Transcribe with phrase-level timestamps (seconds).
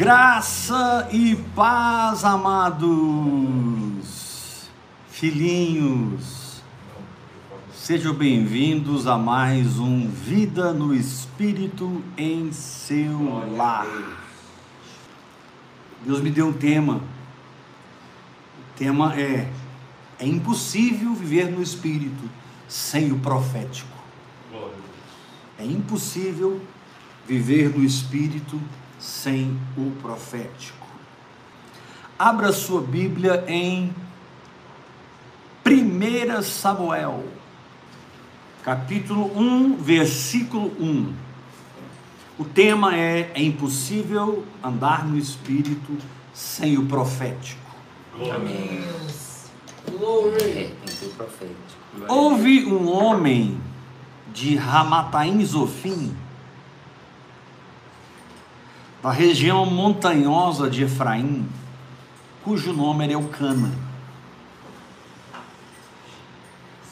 [0.00, 2.88] Graça e paz, amados
[5.10, 6.62] filhinhos,
[7.74, 13.86] sejam bem-vindos a mais um Vida no Espírito em seu lar.
[16.02, 16.94] Deus me deu um tema.
[16.94, 19.52] O tema é:
[20.18, 22.24] é impossível viver no Espírito
[22.66, 23.98] sem o profético.
[25.58, 26.58] É impossível
[27.28, 28.79] viver no Espírito sem
[29.76, 30.86] o profético.
[32.18, 33.94] Abra sua Bíblia em
[35.66, 37.24] 1 Samuel,
[38.62, 41.14] capítulo 1, versículo 1.
[42.38, 45.96] O tema é: é impossível andar no Espírito
[46.34, 47.74] sem o profético.
[48.34, 48.84] Amém.
[49.90, 50.72] Glória.
[52.08, 53.58] Houve um homem
[54.32, 56.14] de Ramataim Zofim,
[59.02, 61.48] da região montanhosa de Efraim,
[62.44, 63.70] cujo nome era Eucana.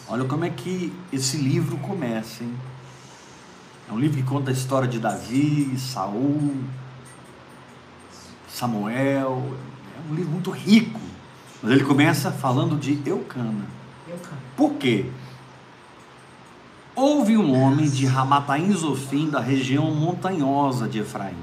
[0.09, 2.55] Olha como é que esse livro começa, hein?
[3.91, 6.55] É um livro que conta a história de Davi, Saul,
[8.49, 9.55] Samuel.
[9.97, 11.01] É um livro muito rico.
[11.63, 13.67] Mas ele começa falando de Eucana.
[14.07, 14.39] Eucana.
[14.57, 15.11] Por quê?
[16.95, 21.37] Houve um homem de Ramataim Zofim, da região montanhosa de Efraim,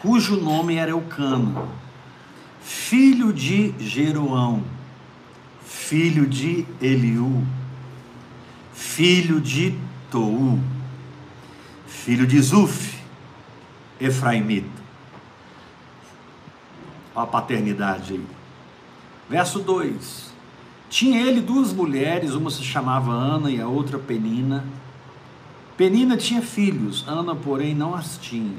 [0.00, 1.68] cujo nome era Eucana,
[2.60, 4.64] filho de Jeroão,
[5.62, 7.44] filho de Eliú,
[8.72, 9.78] filho de
[10.10, 10.58] Tou,
[11.86, 12.98] filho de Zuf,
[14.00, 14.80] Efraimita.
[17.14, 18.26] Olha a paternidade aí.
[19.28, 20.32] Verso 2:
[20.88, 24.64] Tinha ele duas mulheres, uma se chamava Ana e a outra Penina.
[25.76, 28.58] Penina tinha filhos, Ana, porém, não as tinha.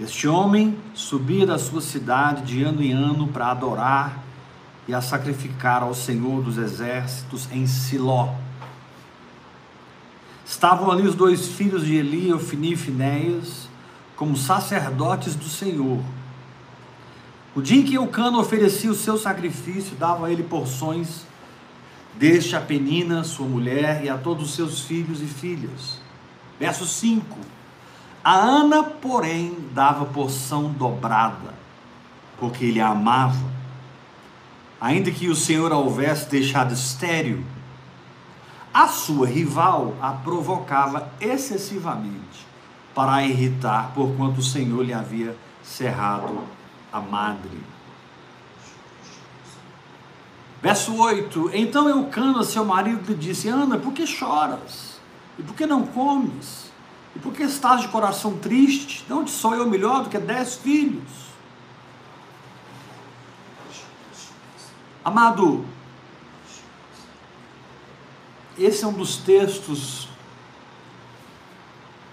[0.00, 4.22] Este homem subia da sua cidade de ano em ano para adorar
[4.86, 8.32] e a sacrificar ao Senhor dos exércitos em Siló.
[10.46, 13.68] Estavam ali os dois filhos de Eli, Ofni e Finéias,
[14.14, 16.00] como sacerdotes do Senhor.
[17.54, 21.26] O dia em que Eucano oferecia o seu sacrifício, dava a ele porções,
[22.16, 25.98] deste a Penina, sua mulher, e a todos os seus filhos e filhas.
[26.58, 27.57] Verso 5.
[28.22, 31.54] A Ana, porém, dava porção dobrada,
[32.38, 33.58] porque ele a amava.
[34.80, 37.44] Ainda que o Senhor a houvesse deixado estéril,
[38.72, 42.46] a sua rival a provocava excessivamente
[42.94, 46.44] para a irritar, porquanto o Senhor lhe havia cerrado
[46.92, 47.60] a madre.
[50.60, 55.00] Verso 8: Então Eucana, seu marido, lhe disse: Ana, por que choras?
[55.38, 56.67] E por que não comes?
[57.16, 59.04] E por que estás de coração triste?
[59.08, 61.28] Não te sou eu melhor do que dez filhos?
[65.04, 65.64] Amado,
[68.58, 70.08] esse é um dos textos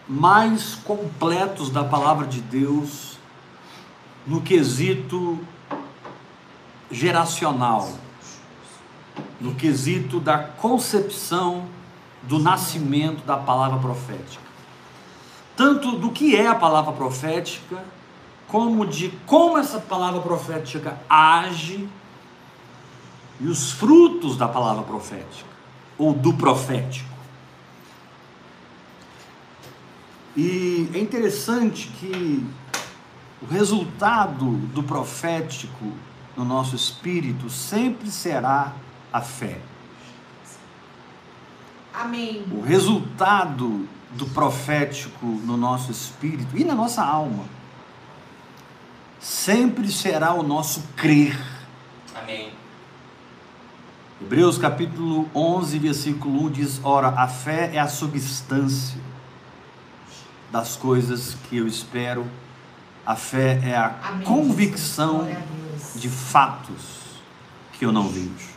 [0.07, 3.17] mais completos da palavra de Deus
[4.25, 5.39] no quesito
[6.89, 7.91] geracional,
[9.41, 11.67] no quesito da concepção
[12.23, 14.44] do nascimento da palavra profética.
[15.55, 17.83] Tanto do que é a palavra profética,
[18.47, 21.87] como de como essa palavra profética age
[23.39, 25.49] e os frutos da palavra profética,
[25.97, 27.15] ou do profético.
[30.35, 32.45] E é interessante que
[33.41, 35.93] o resultado do profético
[36.35, 38.73] no nosso espírito sempre será
[39.11, 39.59] a fé.
[41.93, 42.43] Amém.
[42.51, 47.43] O resultado do profético no nosso espírito e na nossa alma
[49.19, 51.37] sempre será o nosso crer.
[52.13, 52.51] Amém.
[54.21, 58.99] Hebreus capítulo 11, versículo 1 diz: Ora, a fé é a substância
[60.51, 62.25] das coisas que eu espero,
[63.05, 64.25] a fé é a Amém.
[64.25, 65.27] convicção
[65.95, 67.19] de fatos
[67.73, 68.55] que eu não vejo.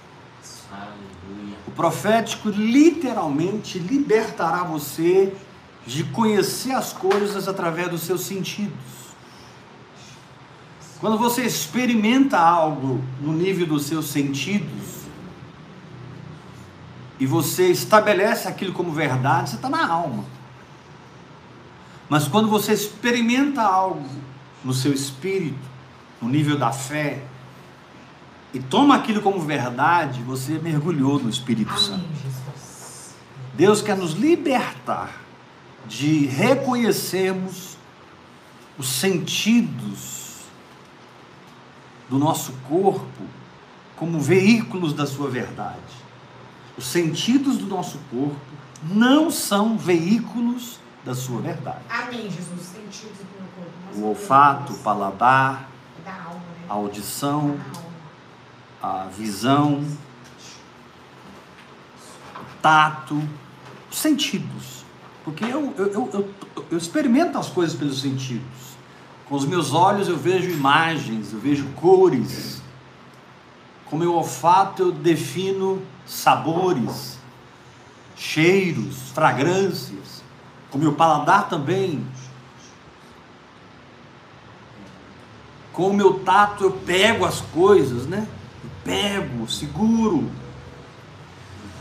[1.66, 5.34] O profético literalmente libertará você
[5.88, 8.76] de conhecer as coisas através dos seus sentidos.
[11.00, 15.06] Quando você experimenta algo no nível dos seus sentidos
[17.18, 20.24] e você estabelece aquilo como verdade, você está na alma.
[22.06, 24.06] Mas quando você experimenta algo
[24.62, 25.56] no seu espírito,
[26.20, 27.24] no nível da fé,
[28.52, 32.04] e toma aquilo como verdade, você mergulhou no Espírito Santo.
[33.54, 35.27] Deus quer nos libertar
[35.88, 37.76] de reconhecermos
[38.76, 40.42] os sentidos
[42.08, 43.24] do nosso corpo
[43.96, 45.76] como veículos da sua verdade.
[46.76, 48.38] Os sentidos do nosso corpo
[48.84, 51.82] não são veículos da sua verdade.
[51.88, 52.60] Amém, Jesus.
[52.60, 53.72] Sentidos do meu corpo.
[53.96, 55.68] não O olfato, o paladar,
[56.04, 56.66] Da alma, né?
[56.68, 57.58] a audição,
[58.80, 59.84] a visão,
[62.36, 63.20] o tato,
[63.90, 64.77] os sentidos.
[65.28, 66.34] Porque eu, eu, eu,
[66.70, 68.78] eu, experimento as coisas pelos sentidos.
[69.28, 72.62] Com os meus olhos eu vejo imagens, eu vejo cores.
[73.84, 77.18] Com o meu olfato eu defino sabores,
[78.16, 80.22] cheiros, fragrâncias.
[80.70, 82.06] Com o meu paladar também.
[85.74, 88.26] Com o meu tato eu pego as coisas, né?
[88.64, 90.30] Eu pego, seguro.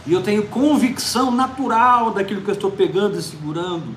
[0.07, 3.94] E eu tenho convicção natural daquilo que eu estou pegando e segurando.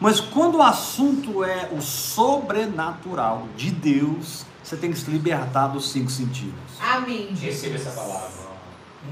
[0.00, 5.90] Mas quando o assunto é o sobrenatural de Deus, você tem que se libertar dos
[5.90, 6.54] cinco sentidos.
[6.80, 7.28] Amém.
[7.40, 8.48] Receba essa palavra.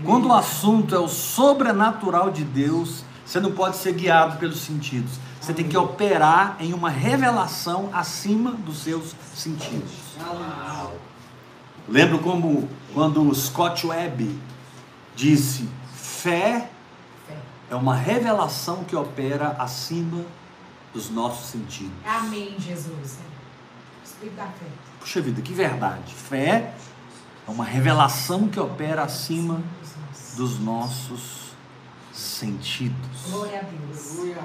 [0.04, 5.12] Quando o assunto é o sobrenatural de Deus, você não pode ser guiado pelos sentidos.
[5.40, 9.92] Você tem que operar em uma revelação acima dos seus sentidos.
[11.88, 14.36] Lembro como quando Scott Webb
[15.14, 15.68] disse:
[16.16, 16.70] fé
[17.70, 20.24] é uma revelação que opera acima
[20.94, 21.92] dos nossos sentidos.
[22.06, 23.18] Amém, Jesus.
[24.04, 24.66] Espírito da fé.
[24.98, 26.14] Puxa vida, que verdade.
[26.14, 26.72] Fé
[27.46, 29.60] é uma revelação que opera acima
[30.36, 31.52] dos nossos
[32.12, 33.30] sentidos.
[33.30, 34.36] Glória a Deus.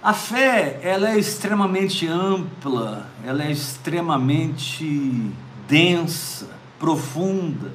[0.00, 5.32] A fé, ela é extremamente ampla, ela é extremamente
[5.66, 6.48] densa,
[6.78, 7.72] profunda,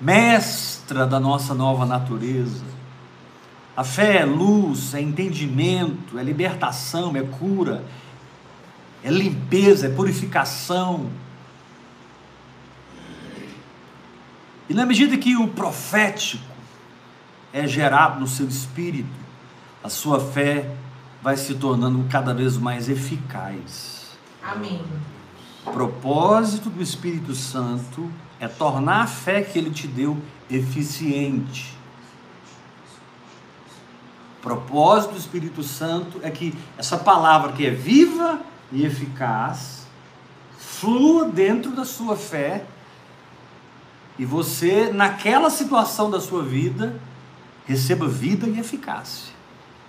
[0.00, 2.64] mestra da nossa nova natureza.
[3.76, 7.84] A fé é luz, é entendimento, é libertação, é cura,
[9.04, 11.08] é limpeza, é purificação.
[14.68, 16.44] E na medida que o profético
[17.52, 19.08] é gerado no seu espírito,
[19.82, 20.68] a sua fé
[21.22, 24.18] vai se tornando cada vez mais eficaz.
[24.42, 24.82] Amém.
[25.64, 30.16] O propósito do Espírito Santo é tornar a fé que ele te deu
[30.50, 31.76] eficiente.
[34.38, 38.40] O propósito do Espírito Santo é que essa palavra que é viva
[38.70, 39.86] e eficaz
[40.56, 42.64] flua dentro da sua fé
[44.18, 47.00] e você, naquela situação da sua vida,
[47.64, 49.32] receba vida e eficácia.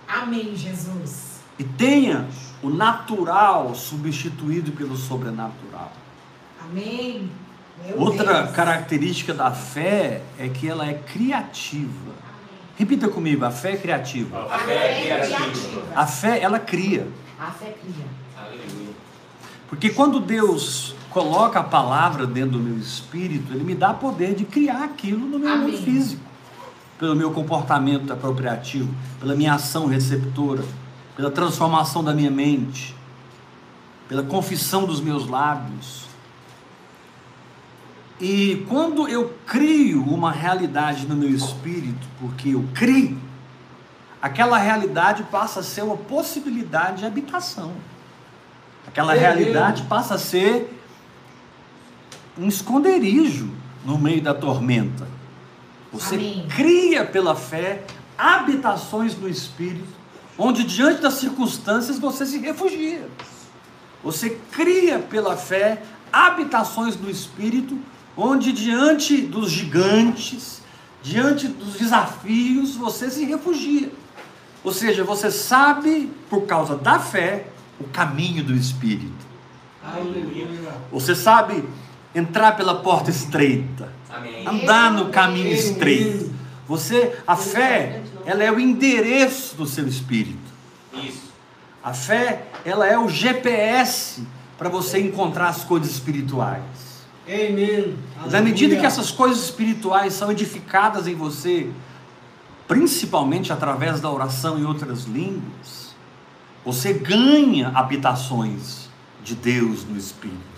[0.06, 1.40] Amém, Jesus.
[1.58, 2.28] E tenha
[2.62, 5.92] o natural substituído pelo sobrenatural.
[6.62, 7.30] Amém.
[7.86, 8.54] Meu Outra Deus.
[8.54, 12.12] característica da fé é que ela é criativa.
[12.76, 14.46] Repita comigo, a fé é criativa.
[14.50, 15.82] A fé é criativa.
[15.94, 17.06] A fé, ela cria.
[17.38, 18.06] A fé cria.
[18.38, 18.94] Aleluia.
[19.68, 24.44] Porque quando Deus coloca a palavra dentro do meu espírito, Ele me dá poder de
[24.44, 26.22] criar aquilo no meu mundo físico.
[26.98, 30.64] Pelo meu comportamento apropriativo, pela minha ação receptora,
[31.16, 32.94] pela transformação da minha mente,
[34.08, 36.09] pela confissão dos meus lábios.
[38.20, 43.18] E quando eu crio uma realidade no meu espírito, porque eu crio,
[44.20, 47.72] aquela realidade passa a ser uma possibilidade de habitação.
[48.86, 50.78] Aquela realidade passa a ser
[52.36, 53.50] um esconderijo
[53.84, 55.06] no meio da tormenta.
[55.92, 56.46] Você Amém.
[56.54, 57.84] cria pela fé
[58.18, 59.88] habitações no espírito,
[60.36, 63.08] onde diante das circunstâncias você se refugia.
[64.04, 67.78] Você cria pela fé habitações no espírito,
[68.20, 70.60] onde diante dos gigantes,
[71.02, 73.90] diante dos desafios, você se refugia.
[74.62, 77.46] Ou seja, você sabe, por causa da fé,
[77.80, 79.26] o caminho do espírito.
[79.82, 80.46] Aleluia.
[80.92, 81.64] Você sabe
[82.14, 84.46] entrar pela porta estreita, Amém.
[84.46, 86.30] andar no caminho estreito.
[86.68, 90.38] Você, a fé, ela é o endereço do seu espírito.
[90.92, 91.30] Isso.
[91.82, 94.22] A fé, ela é o GPS
[94.58, 96.89] para você encontrar as coisas espirituais.
[97.26, 97.96] Amém.
[98.30, 101.70] Na medida que essas coisas espirituais são edificadas em você,
[102.66, 105.94] principalmente através da oração em outras línguas,
[106.64, 108.88] você ganha habitações
[109.22, 110.50] de Deus no Espírito.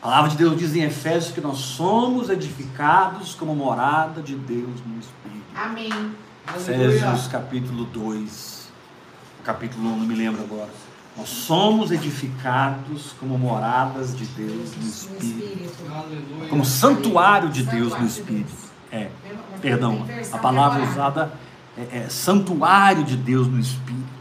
[0.00, 4.80] A palavra de Deus diz em Efésios que nós somos edificados como morada de Deus
[4.86, 5.44] no Espírito.
[5.54, 5.90] Amém.
[6.54, 8.68] Efésios capítulo 2,
[9.42, 10.70] capítulo 1, não me lembro agora.
[11.16, 15.72] Nós somos edificados como moradas de Deus no Espírito.
[16.50, 18.52] Como santuário de Deus no Espírito.
[18.92, 19.08] É,
[19.60, 21.32] perdão, a palavra usada
[21.76, 24.16] é, é santuário de Deus no Espírito.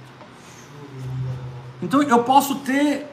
[1.82, 3.06] Então eu posso ter,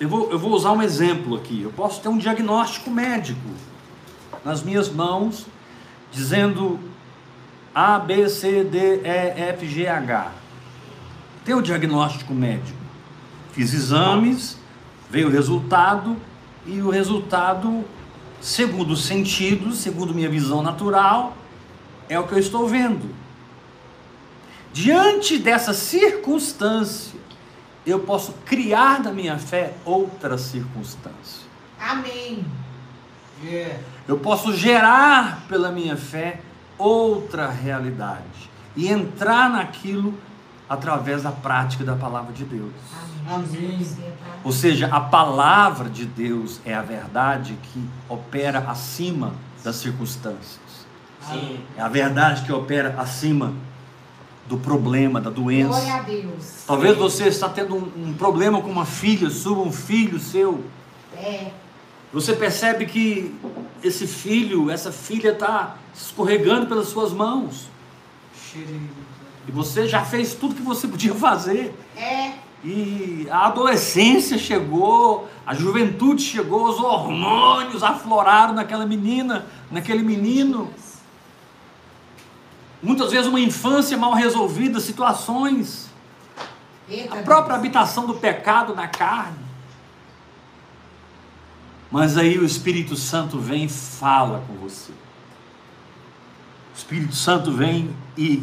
[0.00, 3.48] eu vou, eu vou usar um exemplo aqui, eu posso ter um diagnóstico médico
[4.44, 5.46] nas minhas mãos,
[6.10, 6.80] dizendo
[7.74, 10.32] A, B, C, D, E, F, G, H.
[11.44, 12.77] Tem o diagnóstico médico.
[13.52, 14.58] Fiz exames,
[15.10, 16.16] veio o resultado,
[16.66, 17.84] e o resultado,
[18.40, 21.36] segundo os sentidos, segundo minha visão natural,
[22.08, 23.14] é o que eu estou vendo.
[24.72, 27.18] Diante dessa circunstância,
[27.86, 31.48] eu posso criar da minha fé outra circunstância.
[31.80, 32.44] Amém.
[34.06, 36.40] Eu posso gerar pela minha fé
[36.76, 40.14] outra realidade e entrar naquilo
[40.68, 42.72] através da prática da palavra de Deus.
[43.28, 43.86] Amém.
[44.44, 49.32] Ou seja, a palavra de Deus é a verdade que opera acima
[49.62, 50.86] das circunstâncias.
[51.30, 51.60] Sim.
[51.76, 53.52] É a verdade que opera acima
[54.46, 55.68] do problema, da doença.
[55.80, 56.64] Glória a Deus.
[56.66, 60.64] Talvez você está tendo um, um problema com uma filha sua, um filho seu.
[61.16, 61.50] É.
[62.12, 63.34] Você percebe que
[63.82, 67.68] esse filho, essa filha está escorregando pelas suas mãos.
[69.48, 71.74] E você já fez tudo que você podia fazer.
[71.96, 72.32] É.
[72.64, 80.70] E a adolescência chegou, a juventude chegou, os hormônios afloraram naquela menina, naquele menino.
[82.82, 85.88] Muitas vezes uma infância mal resolvida, situações,
[86.88, 89.48] Eita, a própria habitação do pecado na carne.
[91.90, 94.92] Mas aí o Espírito Santo vem e fala com você.
[94.92, 98.42] O Espírito Santo vem e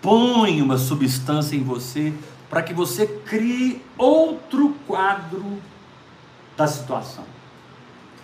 [0.00, 2.12] põe uma substância em você
[2.48, 5.60] para que você crie outro quadro
[6.56, 7.24] da situação.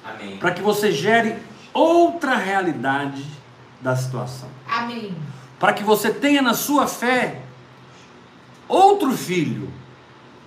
[0.05, 0.37] Amém.
[0.39, 1.37] Para que você gere
[1.73, 3.25] outra realidade
[3.81, 4.49] da situação.
[4.67, 5.15] Amém.
[5.59, 7.43] Para que você tenha na sua fé
[8.69, 9.71] outro filho.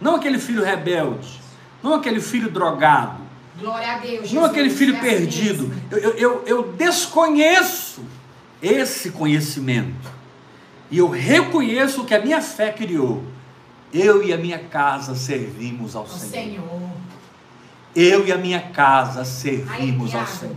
[0.01, 1.39] Não aquele filho rebelde.
[1.81, 3.19] Não aquele filho drogado.
[3.59, 4.19] Glória a Deus.
[4.31, 4.49] Não Jesus.
[4.49, 5.73] aquele filho É assim perdido.
[5.91, 8.01] eu, eu, eu desconheço
[8.61, 10.16] esse conhecimento.
[10.89, 13.23] E eu reconheço que a minha fé criou.
[13.93, 16.31] Eu e a minha casa servimos ao O Senhor.
[16.31, 16.89] Senhor.
[17.95, 20.39] Eu e a minha casa servimos ao Arrepiado.
[20.39, 20.55] Senhor.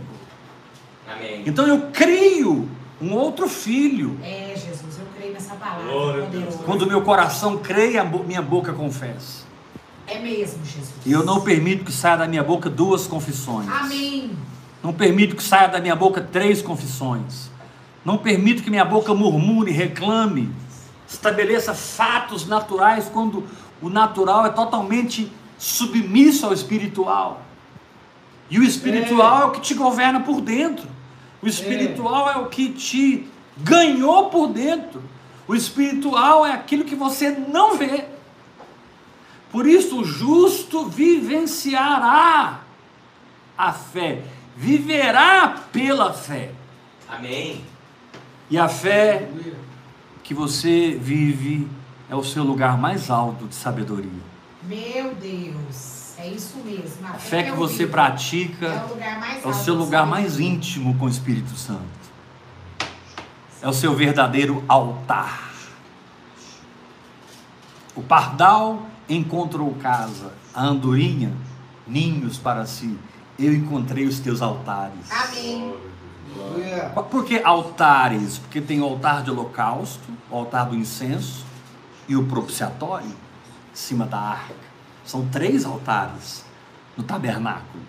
[1.11, 1.43] Amém.
[1.45, 2.69] Então eu crio
[3.01, 4.17] um outro filho.
[4.23, 5.83] É, Jesus, eu creio nessa palavra.
[5.91, 6.43] Glória a Deus.
[6.43, 6.63] poderosa.
[6.63, 9.43] Quando o meu coração crê, a bo- minha boca confessa.
[10.07, 10.91] É mesmo, Jesus.
[11.05, 13.67] E eu não permito que saia da minha boca duas confissões.
[13.69, 14.31] Amém.
[14.83, 17.49] Não permito que saia da minha boca três confissões.
[18.03, 20.49] Não permito que minha boca murmure, reclame,
[21.07, 23.47] estabeleça fatos naturais quando
[23.81, 27.41] o natural é totalmente submisso ao espiritual.
[28.49, 30.87] E o espiritual é, o que te governa por dentro.
[31.41, 33.27] O espiritual é o que te
[33.57, 35.01] ganhou por dentro.
[35.47, 38.05] O espiritual é aquilo que você não vê.
[39.51, 42.61] Por isso, o justo vivenciará
[43.57, 44.23] a fé,
[44.55, 46.51] viverá pela fé.
[47.07, 47.70] Amém.
[48.51, 49.29] E a fé
[50.21, 51.69] que você vive
[52.09, 54.11] é o seu lugar mais alto de sabedoria.
[54.63, 56.15] Meu Deus.
[56.17, 57.07] É isso mesmo.
[57.07, 60.97] A fé que eu você vivo pratica É o é o seu lugar mais íntimo
[60.97, 61.81] com o Espírito Santo.
[63.61, 65.49] É o seu verdadeiro altar.
[67.95, 71.31] O pardal encontrou casa, a andorinha
[71.87, 72.97] ninhos para si.
[73.39, 75.09] Eu encontrei os teus altares.
[75.09, 75.73] Amém.
[77.09, 78.37] Por que altares?
[78.37, 81.45] Porque tem o altar de holocausto, o altar do incenso
[82.07, 83.15] e o propiciatório em
[83.75, 84.55] cima da arca.
[85.05, 86.45] São três altares
[86.95, 87.83] no tabernáculo.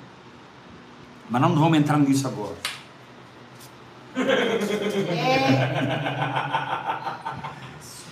[1.29, 2.57] Mas nós não vamos entrar nisso agora.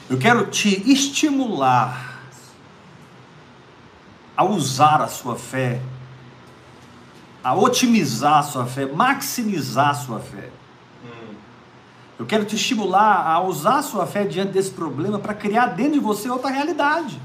[0.08, 2.18] Eu quero te estimular
[4.36, 5.80] a usar a sua fé,
[7.42, 10.50] a otimizar a sua fé, maximizar a sua fé.
[12.20, 15.94] Eu quero te estimular a usar a sua fé diante desse problema para criar dentro
[15.94, 17.18] de você outra realidade,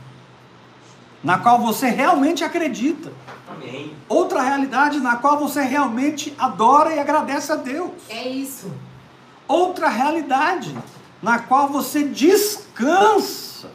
[1.21, 3.11] na qual você realmente acredita.
[3.45, 3.93] Amém.
[4.07, 7.91] Outra realidade na qual você realmente adora e agradece a Deus.
[8.07, 8.71] É isso.
[9.49, 10.73] Outra realidade
[11.21, 13.69] na qual você descansa.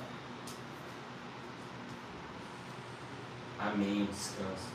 [3.58, 4.08] Amém.
[4.10, 4.69] Descanso.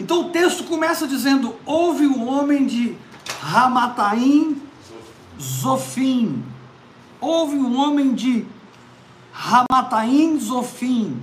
[0.00, 2.96] Então o texto começa dizendo: Houve um homem de
[3.40, 4.60] Ramataim
[5.40, 6.44] Zofim.
[7.20, 8.46] Houve um homem de
[9.32, 11.20] Ramataim Zofim.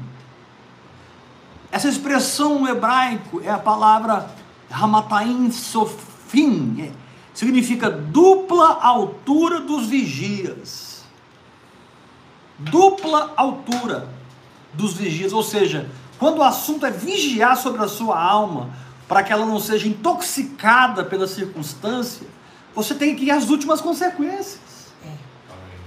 [1.72, 4.30] Essa expressão no hebraico é a palavra
[4.70, 6.82] Ramataim Sofim.
[6.82, 6.92] É,
[7.34, 11.04] significa dupla altura dos vigias.
[12.58, 14.08] Dupla altura
[14.74, 15.34] dos vigias.
[15.34, 18.70] Ou seja, quando o assunto é vigiar sobre a sua alma,
[19.08, 22.28] para que ela não seja intoxicada pela circunstância,
[22.74, 24.60] você tem que ir às últimas consequências.
[25.06, 25.12] É.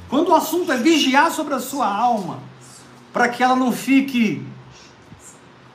[0.08, 2.40] Quando o assunto é vigiar sobre a sua alma,
[3.12, 4.46] para que ela não fique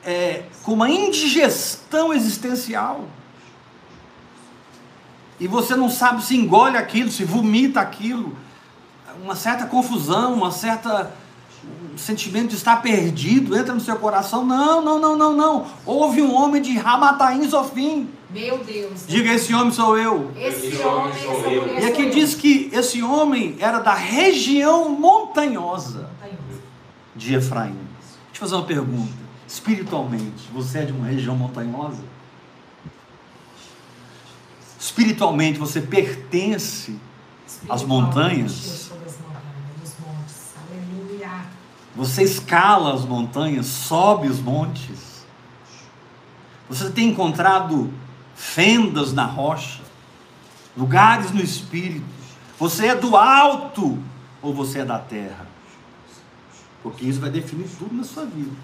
[0.03, 3.07] é, com uma indigestão existencial,
[5.39, 8.37] e você não sabe se engole aquilo, se vomita aquilo,
[9.21, 11.11] uma certa confusão, uma certa
[11.93, 14.45] um sentimento de estar perdido entra no seu coração.
[14.45, 15.67] Não, não, não, não, não.
[15.85, 18.09] Houve um homem de Ramataim Zofim.
[18.29, 19.05] Meu Deus.
[19.07, 20.31] Diga, esse homem sou eu.
[20.35, 21.79] Esse Esse homem, homem sou eu.
[21.79, 26.09] E aqui diz que esse homem era da região montanhosa
[27.15, 27.77] de Efraim.
[28.27, 29.23] Deixa eu fazer uma pergunta.
[29.47, 32.01] Espiritualmente, você é de uma região montanhosa?
[34.79, 36.99] Espiritualmente, você pertence
[37.67, 38.89] das montanhas,
[39.79, 40.53] dos montes.
[40.57, 41.45] Aleluia.
[41.95, 45.25] Você escala as montanhas, sobe os montes.
[46.67, 47.93] Você tem encontrado
[48.35, 49.81] fendas na rocha,
[50.75, 52.05] lugares no espírito.
[52.59, 53.99] Você é do alto
[54.41, 55.47] ou você é da terra?
[56.81, 58.55] Porque isso vai definir tudo na sua vida.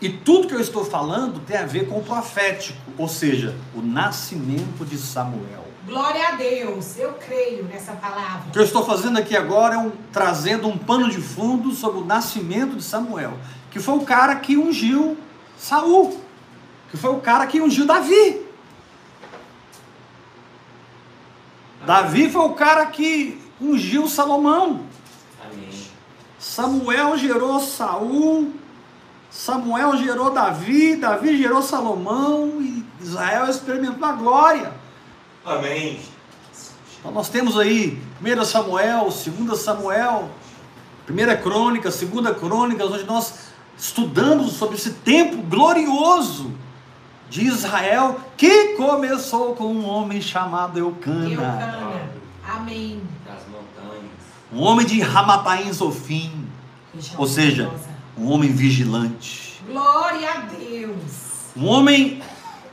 [0.00, 3.82] E tudo que eu estou falando tem a ver com o profético, ou seja, o
[3.82, 5.69] nascimento de Samuel.
[5.86, 6.98] Glória a Deus.
[6.98, 8.48] Eu creio nessa palavra.
[8.48, 12.00] O que eu estou fazendo aqui agora é um, trazendo um pano de fundo sobre
[12.00, 13.38] o nascimento de Samuel,
[13.70, 15.16] que foi o cara que ungiu
[15.56, 16.20] Saul,
[16.90, 18.46] que foi o cara que ungiu Davi.
[21.86, 24.84] Davi foi o cara que ungiu Salomão.
[25.42, 25.88] Amém.
[26.38, 28.52] Samuel gerou Saul,
[29.30, 34.79] Samuel gerou Davi, Davi gerou Salomão e Israel experimentou a glória.
[35.44, 36.00] Amém.
[36.98, 40.30] Então nós temos aí 1 Samuel, 2 Samuel,
[41.08, 43.34] 1 Crônica, 2 Crônica, onde nós
[43.78, 46.52] estudamos sobre esse tempo glorioso
[47.30, 52.10] de Israel que começou com um homem chamado Eucana, Eucana.
[52.46, 53.00] Amém.
[53.26, 54.10] Das montanhas.
[54.52, 56.46] um homem de Ramataim Zofim,
[57.16, 57.70] ou seja,
[58.18, 61.00] um homem vigilante, Glória a Deus.
[61.56, 62.20] um homem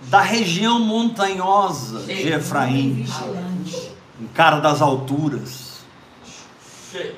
[0.08, 3.06] da região montanhosa de Efraim,
[4.22, 5.82] um cara das alturas.
[6.92, 7.16] Cheio.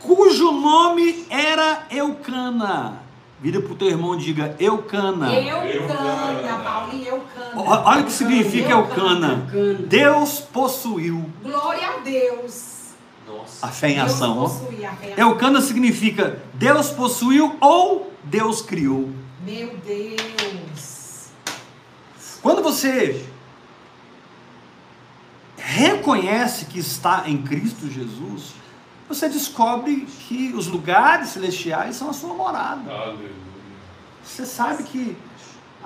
[0.00, 3.02] cujo nome era Eucana.
[3.40, 5.32] Vira para o teu irmão e diga Eucana.
[5.34, 7.54] Eucana, Paulinho, Eucana.
[7.60, 9.46] O- Olha o que significa Eucana.
[9.86, 12.76] Deus possuiu Glória a Deus.
[13.26, 13.66] Nossa.
[13.66, 14.38] a fé em ação.
[14.38, 14.48] ó.
[14.48, 15.14] possui a fé.
[15.16, 19.10] Eucana significa Deus possuiu ou Deus criou.
[19.46, 21.28] Meu Deus.
[22.42, 23.24] Quando você
[25.56, 28.52] reconhece que está em Cristo Jesus,
[29.08, 32.90] você descobre que os lugares celestiais são a sua morada.
[34.24, 35.16] Você sabe que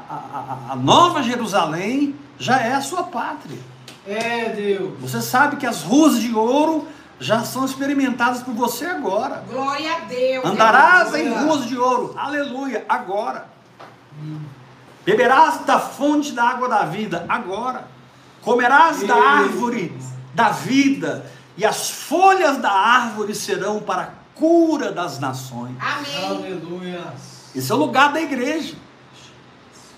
[0.08, 3.58] a, a- a nova Jerusalém já é a sua pátria.
[4.06, 4.98] É Deus.
[5.00, 6.88] Você sabe que as ruas de ouro
[7.20, 9.44] já são experimentadas por você agora.
[9.48, 10.44] Glória a Deus.
[10.44, 11.40] Andarás em Aleluia.
[11.40, 13.46] ruas de ouro, aleluia, agora.
[15.04, 17.88] Beberás da fonte da água da vida, agora.
[18.42, 19.26] Comerás da Isso.
[19.26, 19.98] árvore
[20.34, 25.76] da vida, e as folhas da árvore serão para a cura das nações.
[25.78, 26.26] Amém.
[26.26, 27.12] Aleluia.
[27.54, 28.76] Esse é o lugar da igreja,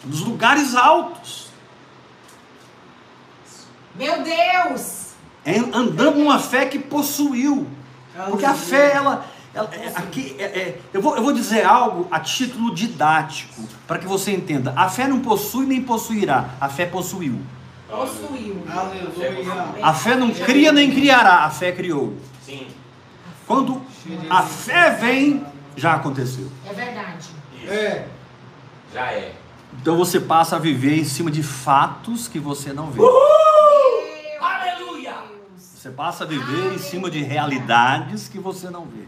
[0.03, 1.51] dos lugares altos,
[3.95, 5.02] Meu Deus.
[5.45, 7.67] É andando numa fé que possuiu.
[8.29, 9.25] Porque a fé, ela.
[9.55, 13.99] ela- é- aqui, é- é- eu, vou, eu vou dizer algo a título didático, para
[13.99, 14.73] que você entenda.
[14.77, 17.41] A fé não possui nem possuirá, a fé possuiu.
[17.89, 18.63] Possuiu.
[18.71, 19.85] Aleluia.
[19.85, 22.17] A fé não cria nem criará, a fé criou.
[22.45, 22.67] Sim.
[23.47, 23.83] Quando
[24.31, 25.45] a fé vem,
[25.77, 26.51] já aconteceu.
[26.69, 27.29] É verdade.
[27.63, 27.73] Isso.
[27.73, 28.07] É.
[28.95, 29.35] Já é.
[29.81, 32.99] Então você passa a viver em cima de fatos que você não vê.
[33.01, 33.11] Deus.
[35.83, 39.03] Você passa a viver em cima de realidades que você não vê.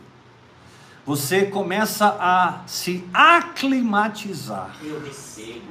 [1.07, 5.63] Você começa a se aclimatizar Eu recebo.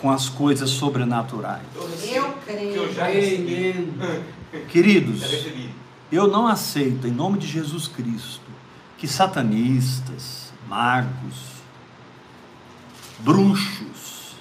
[0.00, 1.64] com as coisas sobrenaturais.
[1.74, 2.14] Eu recebo.
[2.14, 2.94] Eu creio.
[2.94, 3.92] já recebi.
[4.68, 5.74] Queridos, Já recebi.
[6.12, 8.48] eu não aceito, em nome de Jesus Cristo,
[8.96, 11.54] que satanistas, magos,
[13.18, 14.36] bruxos,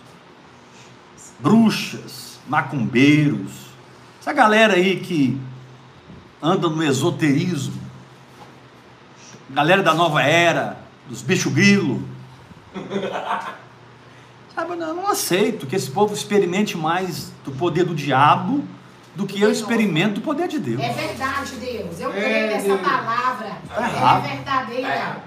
[1.40, 3.52] bruxas, macumbeiros,
[4.22, 5.42] essa galera aí que
[6.44, 7.82] anda no esoterismo,
[9.50, 10.78] galera da nova era,
[11.08, 12.04] dos bicho grilo,
[14.54, 18.64] sabe, eu não, aceito que esse povo experimente mais do poder do diabo
[19.16, 20.82] do que eu experimento do poder de Deus.
[20.82, 22.00] É verdade, Deus.
[22.00, 22.82] Eu É, creio nessa Deus.
[22.82, 23.52] palavra.
[23.74, 24.26] Tá errado.
[24.26, 25.18] é verdadeira.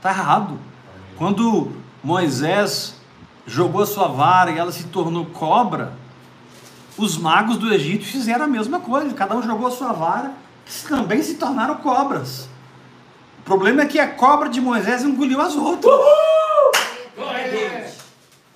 [0.00, 0.58] Tá errado.
[1.16, 2.94] Quando Moisés
[3.46, 5.92] jogou a sua vara e ela se tornou cobra,
[6.96, 9.12] os magos do Egito fizeram a mesma coisa.
[9.14, 10.32] Cada um jogou a sua vara,
[10.64, 12.48] que também se tornaram cobras.
[13.40, 15.94] O problema é que a cobra de Moisés engoliu as outras.
[17.16, 17.94] Glória a Deus.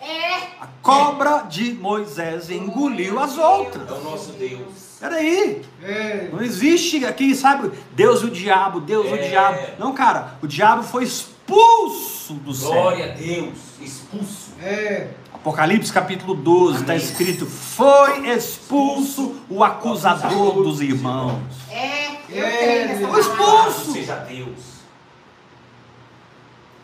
[0.00, 0.34] É.
[0.60, 3.88] A cobra de Moisés engoliu as outras.
[3.88, 4.88] É o nosso Deus.
[4.98, 6.28] Peraí, É.
[6.32, 9.28] não existe aqui, sabe, Deus e o diabo, Deus e o É.
[9.28, 9.58] diabo.
[9.78, 12.72] Não, cara, o diabo foi expulso do céu.
[12.72, 13.54] Glória a Deus.
[13.80, 14.48] Expulso.
[14.60, 15.08] É.
[15.32, 21.40] Apocalipse capítulo 12 está escrito: Foi expulso o acusador dos irmãos.
[21.78, 22.18] É.
[22.28, 23.28] Eu É, creio nessa Deus.
[23.28, 23.70] palavra.
[23.70, 23.92] Expulso.
[23.92, 24.78] Seja Deus.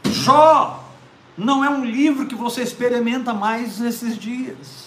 [0.04, 0.82] Jó
[1.36, 4.84] não é um livro que você experimenta mais nesses dias.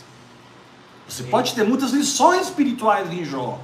[1.08, 3.60] Você pode ter muitas lições espirituais em Jó,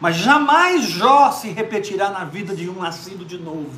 [0.00, 3.70] mas jamais Jó se repetirá na vida de um nascido de novo.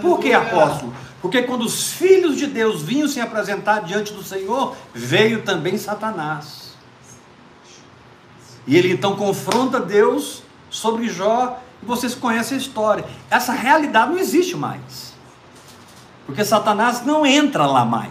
[0.00, 0.38] Por que, Aleluia.
[0.38, 0.94] apóstolo?
[1.20, 6.74] Porque quando os filhos de Deus vinham se apresentar diante do Senhor, veio também Satanás.
[8.66, 10.43] E ele então confronta Deus
[10.74, 13.04] sobre Jó, e vocês conhecem a história.
[13.30, 15.14] Essa realidade não existe mais.
[16.26, 18.10] Porque Satanás não entra lá mais.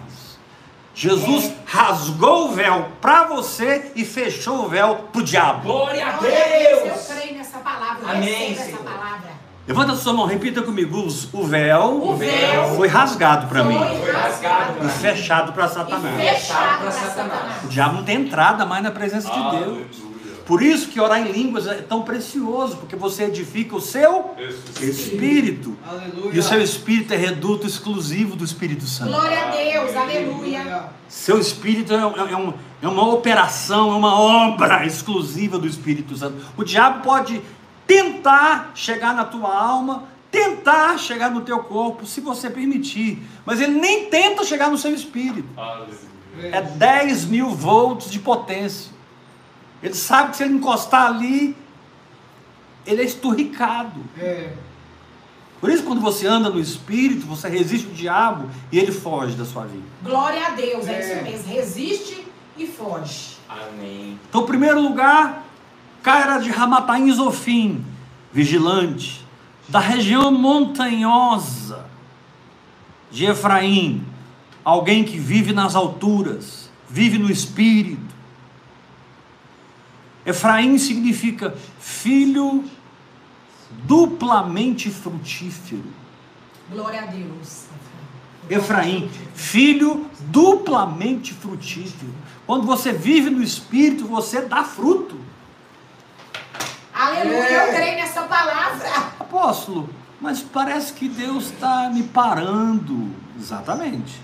[0.96, 5.62] Jesus rasgou o véu para você e fechou o véu para o diabo.
[5.64, 7.10] Glória a a Deus.
[7.10, 8.12] Eu creio nessa palavra.
[8.12, 9.34] Amém, essa palavra.
[9.68, 11.08] Levanta sua mão, repita comigo.
[11.34, 15.70] O véu, O véu foi rasgado para mim Foi rasgado e pra fechado para E
[15.70, 16.16] Satanás.
[16.16, 17.16] fechado para Satanás.
[17.16, 17.64] Satanás.
[17.64, 20.13] O diabo não tem entrada mais na presença de Deus.
[20.46, 24.36] Por isso que orar em línguas é tão precioso, porque você edifica o seu
[24.82, 25.78] espírito.
[25.88, 26.32] Aleluia.
[26.36, 29.12] E o seu espírito é reduto exclusivo do Espírito Santo.
[29.12, 29.96] Glória a Deus.
[29.96, 30.90] Aleluia.
[31.08, 36.16] Seu espírito é, é- é um- é uma operação, é uma obra exclusiva do Espírito
[36.18, 36.36] Santo.
[36.58, 37.42] O diabo pode
[37.88, 43.80] tentar chegar na tua alma, tentar chegar no teu corpo, se você permitir, mas ele
[43.80, 45.48] nem tenta chegar no seu espírito.
[46.52, 48.92] É 10 mil volts de potência.
[49.84, 51.56] Ele sabe que se ele encostar ali,
[52.86, 54.00] ele é esturricado.
[54.18, 54.54] É.
[55.60, 59.46] Por isso, quando você anda no espírito, você resiste o diabo e ele foge da
[59.46, 59.84] sua vida.
[60.02, 60.88] Glória a Deus.
[60.88, 61.00] É, É.
[61.00, 61.54] isso mesmo.
[61.54, 63.38] Resiste e foge.
[63.48, 64.18] Amém.
[64.30, 65.46] Então, em primeiro lugar,
[66.02, 67.86] cara de Ramataim Zofim,
[68.32, 69.26] vigilante,
[69.70, 71.86] da região montanhosa
[73.12, 74.04] de Efraim,
[74.64, 78.13] alguém que vive nas alturas, vive no espírito.
[80.26, 82.64] Efraim significa filho
[83.84, 85.84] duplamente frutífero.
[86.72, 87.66] Glória a Deus.
[88.50, 92.14] Efraim, filho duplamente frutífero.
[92.46, 95.18] Quando você vive no espírito, você dá fruto.
[96.94, 97.38] Aleluia.
[97.38, 97.70] É.
[97.70, 98.90] Eu creio nessa palavra.
[99.20, 103.12] Apóstolo, mas parece que Deus está me parando.
[103.38, 104.22] Exatamente.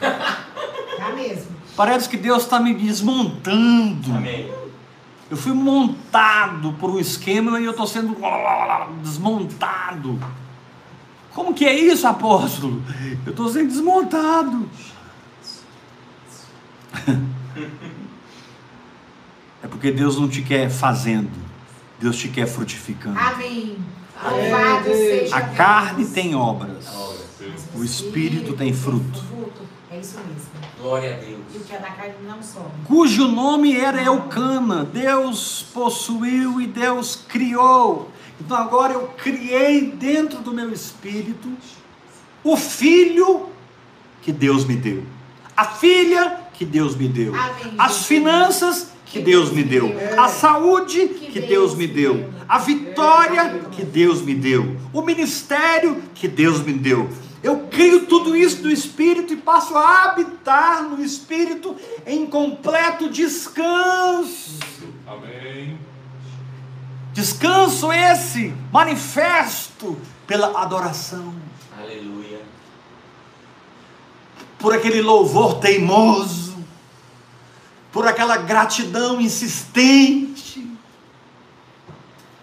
[1.00, 1.56] Tá mesmo.
[1.74, 4.12] Parece que Deus está me desmontando.
[4.14, 4.52] Amém.
[5.30, 8.16] Eu fui montado por um esquema e eu estou sendo
[9.00, 10.18] desmontado.
[11.32, 12.82] Como que é isso, apóstolo?
[13.24, 14.68] Eu estou sendo desmontado.
[19.62, 21.30] É porque Deus não te quer fazendo,
[22.00, 23.18] Deus te quer frutificando.
[23.18, 23.76] Amém.
[24.22, 26.86] Louvado seja A carne tem obras,
[27.74, 29.22] o espírito tem fruto.
[29.90, 30.69] É isso mesmo.
[30.80, 31.40] Glória a Deus.
[31.54, 32.70] E o que é da carne não sobe.
[32.86, 34.84] cujo nome era Eucana.
[34.84, 38.10] Deus possuiu e Deus criou.
[38.40, 41.48] Então agora eu criei dentro do meu espírito
[42.42, 43.48] o filho
[44.22, 45.02] que Deus me deu,
[45.56, 51.08] a filha que Deus me deu, Amém, as finanças que Deus me deu, a saúde
[51.08, 56.72] que Deus me deu, a vitória que Deus me deu, o ministério que Deus me
[56.72, 57.08] deu.
[57.42, 61.74] Eu crio tudo isso no Espírito e passo a habitar no Espírito
[62.06, 64.58] em completo descanso.
[65.06, 65.78] Amém.
[67.12, 71.34] Descanso esse manifesto pela adoração,
[71.76, 72.40] Aleluia.
[74.58, 76.56] por aquele louvor teimoso,
[77.90, 80.70] por aquela gratidão insistente.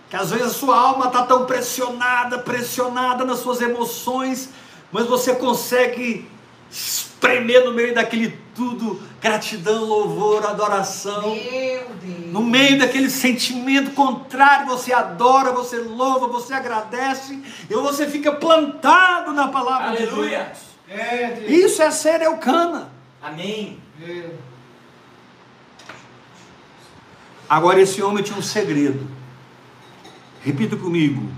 [0.09, 4.49] Que às vezes a sua alma está tão pressionada, pressionada nas suas emoções,
[4.91, 6.27] mas você consegue
[6.69, 11.35] espremer no meio daquele tudo gratidão, louvor, adoração.
[11.35, 12.25] Meu Deus.
[12.27, 19.31] No meio daquele sentimento contrário, você adora, você louva, você agradece, e você fica plantado
[19.33, 20.39] na palavra Aleluia.
[20.39, 20.67] de Deus.
[20.89, 21.51] É, Deus.
[21.51, 22.91] Isso é ser eucana.
[23.21, 23.79] Amém.
[24.01, 24.29] É.
[27.49, 29.07] Agora esse homem tinha um segredo.
[30.43, 31.29] Repita comigo.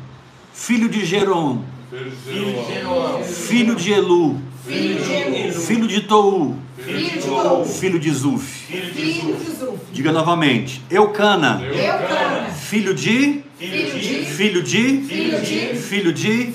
[0.54, 5.54] Filho de Gerom, Filho de Elu, Filho de Elu.
[5.54, 7.66] filho de Tou, Filho de Tou.
[7.66, 8.72] filho de Zuf.
[9.92, 11.60] Diga novamente, Eucana,
[12.60, 15.02] filho de, Filho de.
[15.02, 16.52] filho de,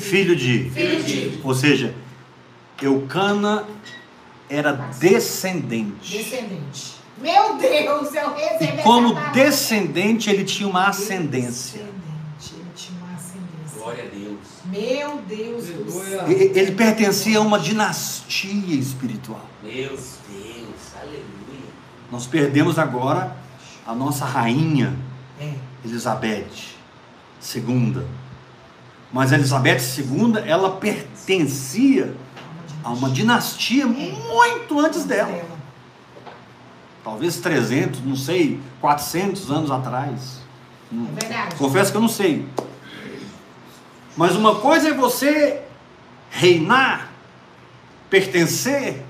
[0.00, 1.40] Filho de.
[1.44, 1.94] Ou seja,
[2.82, 3.64] Eucana
[4.50, 6.18] era descendente.
[6.18, 6.96] Descendente.
[7.22, 11.80] Meu Deus, eu recebi E como descendente, ele tinha uma ascendência.
[11.80, 13.78] Descendente, ele tinha uma ascendência.
[13.78, 14.25] Glória a Deus.
[14.70, 16.28] Meu Deus do céu.
[16.28, 19.44] Ele pertencia a uma dinastia espiritual.
[19.62, 20.16] Meu Deus.
[21.00, 21.24] Aleluia.
[22.10, 23.36] Nós perdemos agora
[23.86, 24.94] a nossa rainha
[25.40, 25.52] É.
[25.84, 26.48] Elizabeth
[27.54, 28.02] II.
[29.12, 32.14] Mas a Elizabeth II, ela pertencia
[32.82, 35.44] a uma dinastia muito antes dela.
[37.04, 40.40] Talvez 300, não sei, 400 anos atrás.
[40.92, 41.56] É verdade.
[41.56, 42.46] Confesso que eu não sei.
[44.16, 45.60] Mas uma coisa é você
[46.30, 47.10] reinar,
[48.08, 49.04] pertencer,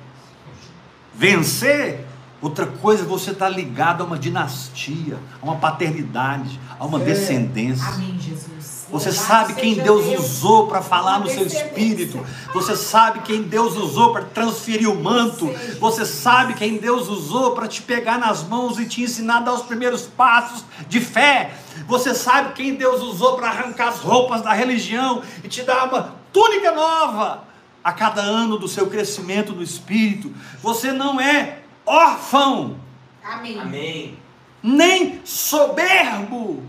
[1.14, 2.04] vencer.
[2.42, 7.04] Outra coisa é você estar ligado a uma dinastia, a uma paternidade, a uma É.
[7.04, 7.86] descendência.
[7.88, 8.55] Amém, Jesus.
[8.88, 12.24] Você sabe quem Deus usou para falar no seu espírito.
[12.54, 15.50] Você sabe quem Deus usou para transferir o manto.
[15.80, 19.52] Você sabe quem Deus usou para te pegar nas mãos e te ensinar a dar
[19.54, 21.52] os primeiros passos de fé.
[21.88, 26.14] Você sabe quem Deus usou para arrancar as roupas da religião e te dar uma
[26.32, 27.44] túnica nova
[27.82, 30.32] a cada ano do seu crescimento no espírito.
[30.62, 32.76] Você não é órfão,
[33.22, 33.60] Amém.
[33.60, 34.18] Amém.
[34.62, 36.62] nem soberbo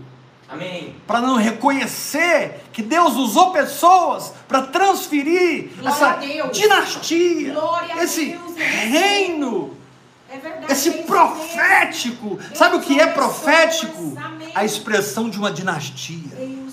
[0.48, 0.96] Amém.
[1.06, 6.56] para não reconhecer que Deus usou pessoas para transferir Glória a essa Deus.
[6.56, 7.54] dinastia,
[8.00, 9.76] esse Deus, eu reino,
[10.30, 10.72] É verdade.
[10.72, 12.36] esse é profético.
[12.36, 12.56] mesmo.
[12.56, 14.14] Sabe o que é Deus profético?
[14.16, 14.50] Amém.
[14.54, 16.34] A expressão de uma dinastia.
[16.34, 16.68] Deus.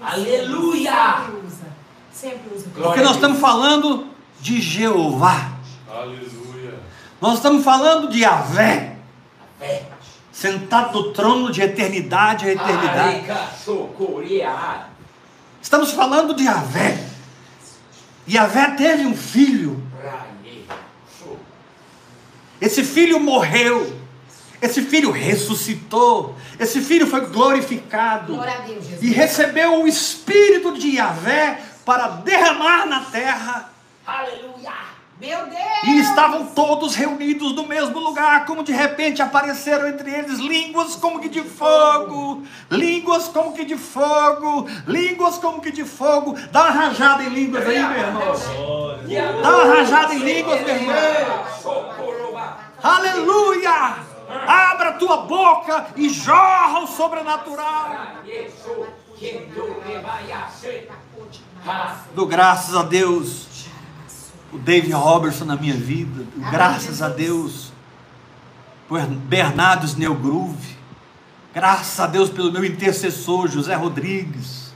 [0.00, 0.92] Aleluia.
[1.26, 1.66] Sempre usa.
[2.12, 2.66] Sempre usa.
[2.74, 4.06] Glória Porque nós estamos falando
[4.40, 5.52] de Jeová.
[5.90, 6.78] Aleluia.
[7.20, 8.96] Nós estamos falando de Yahvé,
[9.58, 9.86] Fé.
[10.38, 13.24] Sentado no trono de eternidade a eternidade.
[15.60, 16.96] Estamos falando de Yahvé.
[18.28, 19.82] Yahvé teve um filho.
[22.60, 23.98] Esse filho morreu.
[24.62, 26.36] Esse filho ressuscitou.
[26.56, 28.34] Esse filho foi glorificado.
[28.36, 29.02] Deus, Jesus.
[29.02, 33.72] E recebeu o espírito de Yahvé para derramar na terra.
[34.06, 34.97] Aleluia.
[35.20, 35.84] Meu Deus.
[35.84, 41.18] E estavam todos reunidos no mesmo lugar, como de repente apareceram entre eles línguas como
[41.18, 46.36] que de fogo, línguas como que de fogo, línguas como que de fogo.
[46.52, 48.32] Dá uma rajada em línguas aí, meu irmão.
[49.42, 51.44] Dá uma rajada em línguas, meu irmão.
[52.80, 53.96] Aleluia!
[54.46, 57.90] Abra tua boca e jorra o sobrenatural.
[62.14, 63.47] Dou graças a Deus.
[64.52, 66.26] O David Robertson na minha vida.
[66.36, 67.08] Amém, Graças a.
[67.08, 67.72] Deus.
[68.88, 70.76] Por Bernardo Snellgroove.
[71.54, 74.72] Graças a Deus pelo meu intercessor José Rodrigues.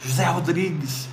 [0.00, 1.08] José Rodrigues.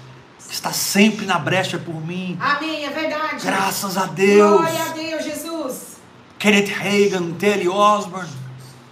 [0.48, 2.38] Que está sempre na brecha por mim.
[2.42, 3.46] Amém, é verdade.
[3.46, 4.60] Graças a Deus.
[4.60, 5.92] Glória a Deus, Jesus.
[6.38, 8.28] Kenneth Reagan, Terry Osborne,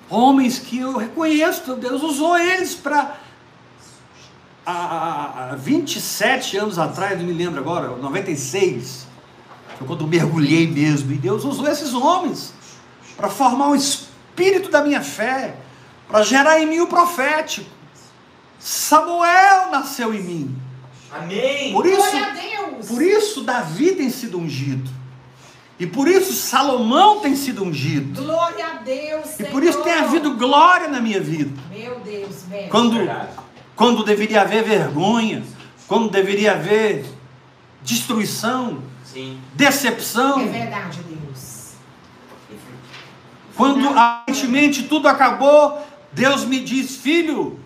[0.08, 3.18] homens que eu reconheço, Deus usou eles para.
[4.72, 9.08] Há 27 anos atrás, não me lembro agora, 96,
[9.78, 12.54] foi quando eu mergulhei mesmo, e Deus usou esses homens
[13.18, 15.56] para formar o espírito da minha fé,
[16.08, 17.68] para gerar em mim o profético.
[18.60, 20.56] Samuel nasceu em mim.
[21.12, 21.74] Amém.
[21.74, 22.30] Por isso, Glória a
[22.70, 22.88] Deus.
[22.88, 24.90] por isso Davi tem sido ungido.
[25.80, 28.22] E por isso Salomão tem sido ungido.
[28.22, 29.52] Glória a Deus, E Senhor.
[29.52, 31.52] por isso tem havido glória na minha vida.
[31.72, 32.70] Meu Deus, velho.
[32.70, 33.30] Quando, Verdade.
[33.80, 35.42] Quando deveria haver vergonha,
[35.88, 37.06] quando deveria haver
[37.82, 39.40] destruição, Sim.
[39.54, 41.76] decepção, É verdade, Deus.
[43.56, 47.58] quando aparentemente tudo acabou, Deus me diz: Filho,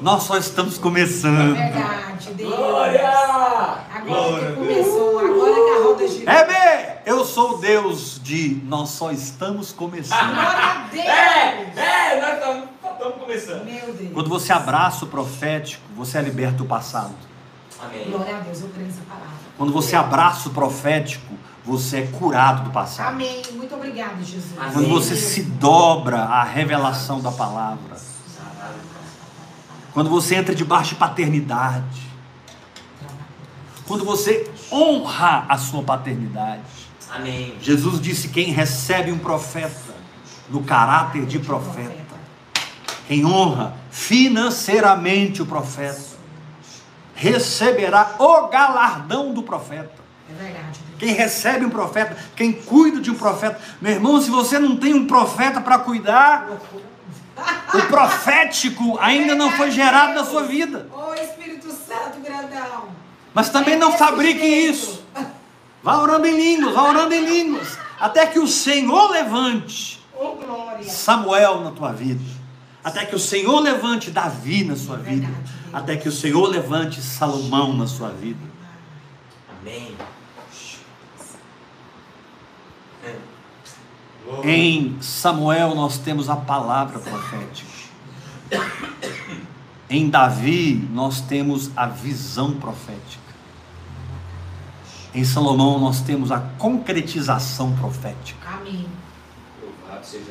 [0.00, 1.56] nós só estamos É começando.
[1.56, 2.54] verdade, Deus.
[2.54, 3.08] Glória.
[3.08, 6.32] Agora Glória que começou, agora que a roda girou.
[6.32, 10.32] É bem, eu sou o Deus de nós só estamos começando.
[10.32, 11.04] Glória a Deus.
[11.04, 13.64] É, é, nós estamos estamos começando.
[13.64, 14.12] Meu Deus.
[14.12, 17.14] Quando você abraça o profético, você é liberta do passado.
[17.80, 18.10] Amém.
[18.10, 19.28] Glória a Deus, eu creio nessa palavra.
[19.56, 23.08] Quando você abraça o profético, você é curado do passado.
[23.08, 23.42] Amém.
[23.52, 24.52] Muito obrigado, Jesus.
[24.58, 24.72] Amém.
[24.72, 27.96] Quando você se dobra à revelação da palavra.
[29.92, 32.02] Quando você entra debaixo de paternidade.
[33.86, 36.62] Quando você honra a sua paternidade.
[37.10, 37.56] Amém.
[37.60, 39.94] Jesus disse: quem recebe um profeta
[40.50, 42.03] no caráter de profeta,
[43.06, 46.14] quem honra financeiramente o profeta,
[47.14, 49.92] receberá o galardão do profeta.
[50.28, 50.80] É verdade.
[50.98, 53.60] Quem recebe um profeta, quem cuida de um profeta.
[53.80, 56.48] Meu irmão, se você não tem um profeta para cuidar,
[57.74, 60.88] o profético ainda não foi gerado na sua vida.
[60.92, 62.88] Ô Espírito Santo grandão.
[63.34, 65.04] Mas também não É desse fabrique isso.
[65.82, 67.76] Vá orando em línguas, vá orando em línguas.
[68.00, 70.02] Até que o Senhor levante.
[70.82, 72.22] Samuel na tua vida.
[72.84, 75.26] Até que o Senhor levante Davi na sua vida.
[75.72, 78.44] Até que o Senhor levante Salomão na sua vida.
[79.58, 79.96] Amém.
[84.42, 87.70] Em Samuel nós temos a palavra profética.
[89.88, 93.22] Em Davi nós temos a visão profética.
[95.14, 98.46] Em Salomão nós temos a concretização profética.
[98.46, 98.86] Amém.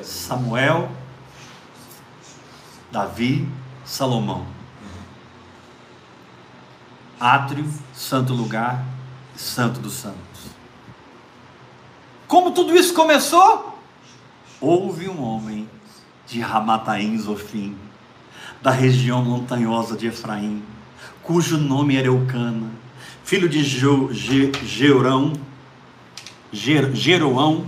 [0.03, 0.91] Samuel,
[2.97, 3.49] Davi,
[3.83, 4.45] Salomão.
[7.19, 8.85] Átrio, santo lugar,
[9.35, 10.19] santo dos santos.
[12.27, 13.79] Como tudo isso começou?
[14.61, 15.67] Houve um homem
[16.27, 17.75] de Ramataim Zofim,
[18.61, 20.61] da região montanhosa de Efraim,
[21.23, 22.69] cujo nome era Eucana,
[23.23, 25.33] filho de Jo- Je- Jeurão,
[26.51, 27.65] Jeroão.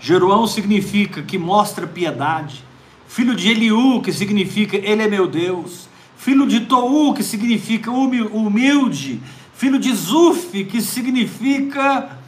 [0.00, 2.64] Jeroão significa que mostra piedade.
[3.08, 5.88] Filho de Eliú, que significa ele é meu Deus.
[6.16, 9.20] Filho de Tou, que significa humi- humilde.
[9.54, 12.18] Filho de Zuf, que significa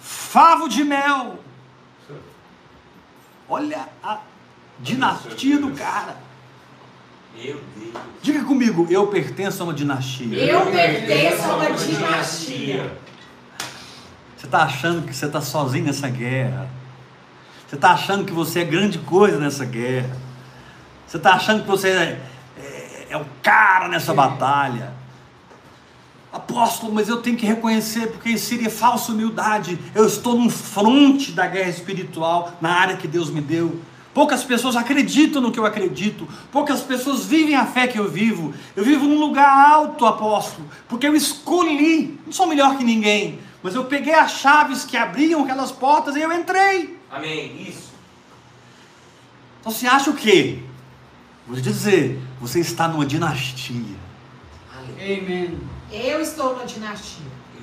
[0.00, 1.38] favo de mel.
[3.48, 4.20] Olha a
[4.78, 6.16] dinastia do cara.
[7.36, 7.94] Meu Deus.
[8.22, 10.36] Diga comigo, eu pertenço a uma dinastia.
[10.38, 12.98] Eu pertenço a uma dinastia.
[14.36, 16.68] Você está achando que você está sozinho nessa guerra.
[17.66, 20.16] Você está achando que você é grande coisa nessa guerra.
[21.08, 22.20] Você está achando que você é,
[22.58, 24.92] é- é o cara nessa batalha.
[26.30, 29.78] Apóstolo, mas eu tenho que reconhecer, porque isso seria falsa humildade.
[29.94, 33.80] Eu estou num fronte da guerra espiritual, na área que Deus me deu.
[34.12, 36.28] Poucas pessoas acreditam no que eu acredito.
[36.52, 38.52] Poucas pessoas vivem a fé que eu vivo.
[38.76, 42.20] Eu vivo num lugar alto, apóstolo, porque eu escolhi.
[42.26, 46.20] Não sou melhor que ninguém, mas eu peguei as chaves que abriam aquelas portas e
[46.20, 46.98] eu entrei.
[47.10, 47.64] Amém.
[47.66, 47.88] Isso.
[49.60, 50.58] Então você acha o quê?
[51.48, 53.96] Vou te dizer, você está numa dinastia.
[54.76, 55.18] Aleluia.
[55.18, 55.58] Amen.
[55.90, 57.24] Eu estou na dinastia.
[57.56, 57.62] Eu.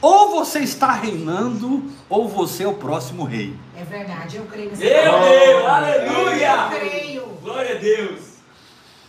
[0.00, 3.58] Ou você está reinando, ou você é o próximo rei.
[3.76, 5.28] É verdade, eu creio nessa Meu palavra.
[5.28, 5.60] Deus.
[5.60, 6.68] Eu Aleluia.
[6.70, 7.26] creio.
[7.42, 8.20] Glória a Deus.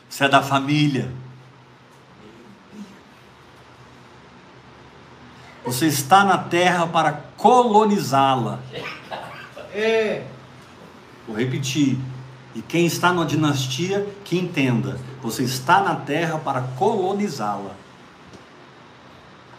[0.09, 1.11] Você é da família.
[5.63, 8.59] Você está na terra para colonizá-la.
[9.73, 10.23] É.
[11.27, 11.97] Vou repetir.
[12.55, 17.75] E quem está numa dinastia, que entenda: você está na terra para colonizá-la.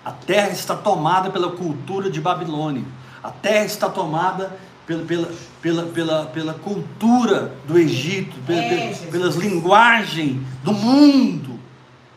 [0.04, 2.85] A terra está tomada pela cultura de Babilônia.
[3.22, 9.35] A terra está tomada pela, pela, pela, pela, pela cultura do Egito, pela- É, pelas
[9.35, 11.59] linguagens do mundo.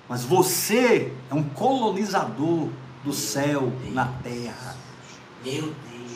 [0.09, 2.67] Mas você é um colonizador
[3.03, 4.75] do céu na terra.
[5.45, 6.11] Meu Deus.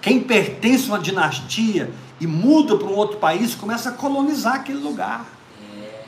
[0.00, 1.90] Quem pertence a uma dinastia
[2.20, 5.24] e muda para um outro país começa a colonizar aquele lugar.
[5.62, 6.04] É.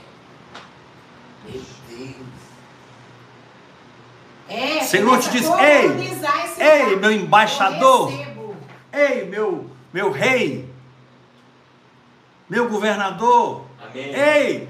[1.48, 2.16] Meu Deus.
[4.48, 7.01] É, Senhor te diz, "Ei, colonizar esse ei, lugar.
[7.01, 8.12] meu embaixador."
[8.92, 10.68] Ei, meu, meu rei,
[12.46, 14.14] meu governador, Amém.
[14.14, 14.68] ei,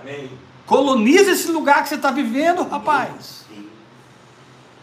[0.00, 0.28] Amém.
[0.66, 3.42] coloniza esse lugar que você está vivendo, rapaz.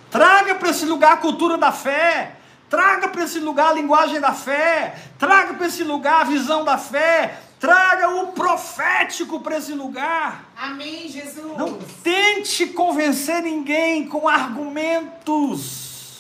[0.10, 2.39] Traga para esse lugar a cultura da fé.
[2.70, 4.96] Traga para esse lugar a linguagem da fé.
[5.18, 7.40] Traga para esse lugar a visão da fé.
[7.60, 10.46] Traga o profético para esse lugar.
[10.58, 11.58] Amém, Jesus.
[11.58, 16.20] Não tente convencer ninguém com argumentos,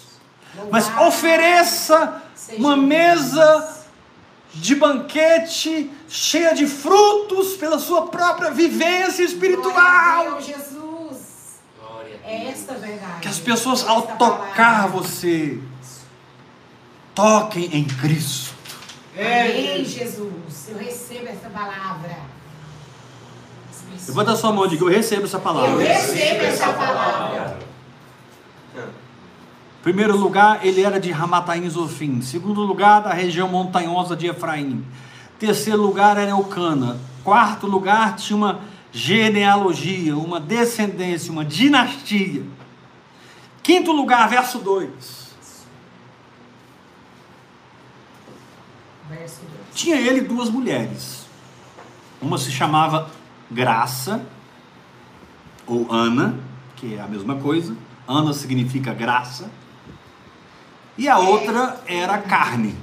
[0.71, 3.85] mas Louvado ofereça seja uma mesa
[4.53, 10.23] de banquete cheia de frutos pela sua própria vivência Glória a espiritual.
[10.31, 11.59] Deus, Jesus.
[11.79, 12.53] Glória a É Deus.
[12.53, 13.19] esta a verdade.
[13.21, 15.57] Que as pessoas, Esta ao tocar você,
[17.19, 18.55] toquem em Cristo.
[19.13, 19.83] Amém.
[19.83, 20.69] Jesus.
[20.69, 22.17] Eu recebo essa palavra.
[24.07, 25.83] Levanta a sua mão e diga: Eu recebo essa Eu palavra.
[25.83, 27.59] recebo essa palavra.
[29.83, 32.21] Primeiro lugar, ele era de Ramataim Zofim.
[32.21, 34.85] Segundo lugar, da região montanhosa de Efraim.
[35.37, 36.99] Terceiro lugar era Eucana.
[37.23, 38.59] Quarto lugar, tinha uma
[38.91, 42.43] genealogia, uma descendência, uma dinastia.
[43.61, 45.18] Quinto lugar, verso 2.
[49.09, 49.51] Verso 2.
[49.73, 51.25] Tinha ele duas mulheres.
[52.21, 53.09] Uma se chamava
[53.49, 54.25] Graça,
[55.65, 56.37] ou Ana,
[56.75, 57.75] que é a mesma coisa.
[58.07, 59.49] Ana significa graça.
[60.97, 62.75] E a outra era carne.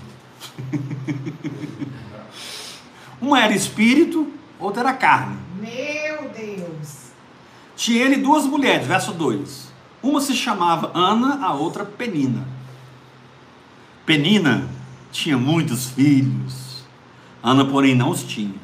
[3.20, 5.36] Uma era espírito, outra era carne.
[5.58, 7.06] Meu Deus.
[7.74, 9.72] Tinha ele duas mulheres, verso 2.
[10.02, 12.46] Uma se chamava Ana, a outra Penina.
[14.04, 14.68] Penina
[15.16, 16.84] tinha muitos filhos.
[17.42, 18.54] Ana, porém, não os tinha.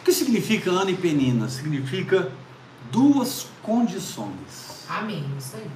[0.00, 1.48] O que significa Ana e Penina?
[1.48, 2.32] Significa
[2.90, 5.24] duas condições, Amém.
[5.38, 5.66] Isso aí.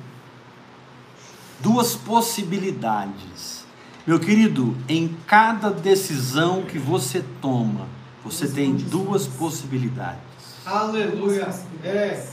[1.60, 3.64] duas possibilidades.
[4.06, 7.86] Meu querido, em cada decisão que você toma,
[8.24, 8.90] você Duas tem condições.
[8.90, 10.20] duas possibilidades.
[10.64, 11.48] Aleluia.
[11.84, 12.26] É.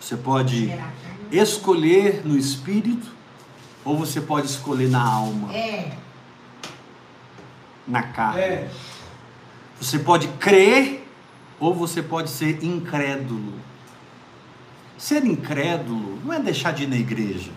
[0.00, 0.72] Você pode
[1.30, 3.08] escolher no espírito
[3.86, 5.92] ou você pode escolher na alma, É.
[7.86, 8.40] na carne.
[8.40, 8.70] É.
[9.80, 11.06] Você pode crer
[11.60, 13.54] ou você pode ser incrédulo.
[14.98, 17.50] Ser incrédulo não é deixar de ir na igreja,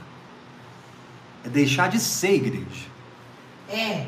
[1.43, 2.85] é deixar de ser igreja.
[3.67, 4.05] É.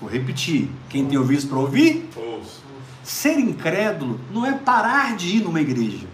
[0.00, 2.62] Vou repetir: quem tem ouvido para ouvir, Ouço.
[3.04, 6.06] ser incrédulo não é parar de ir numa igreja,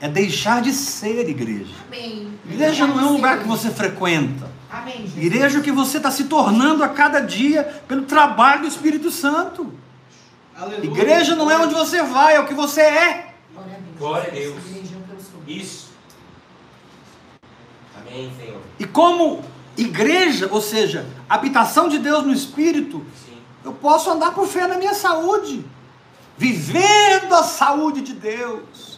[0.00, 1.74] é deixar de ser igreja.
[1.86, 2.32] Amém.
[2.44, 4.50] Igreja não é um lugar que você frequenta.
[4.70, 5.24] Amém, Jesus.
[5.24, 9.10] Igreja é o que você está se tornando a cada dia pelo trabalho do Espírito
[9.10, 9.72] Santo.
[10.56, 10.90] Aleluia.
[10.90, 13.34] Igreja não é onde você vai, é o que você é.
[13.54, 13.98] Glória a Deus.
[13.98, 14.56] Glória a Deus.
[15.46, 15.50] É.
[15.50, 15.88] Isso.
[17.98, 18.60] Amém, Senhor.
[18.78, 19.42] E como
[19.76, 23.38] igreja, ou seja, habitação de Deus no Espírito, Sim.
[23.64, 25.64] eu posso andar por fé na minha saúde,
[26.36, 28.97] vivendo a saúde de Deus,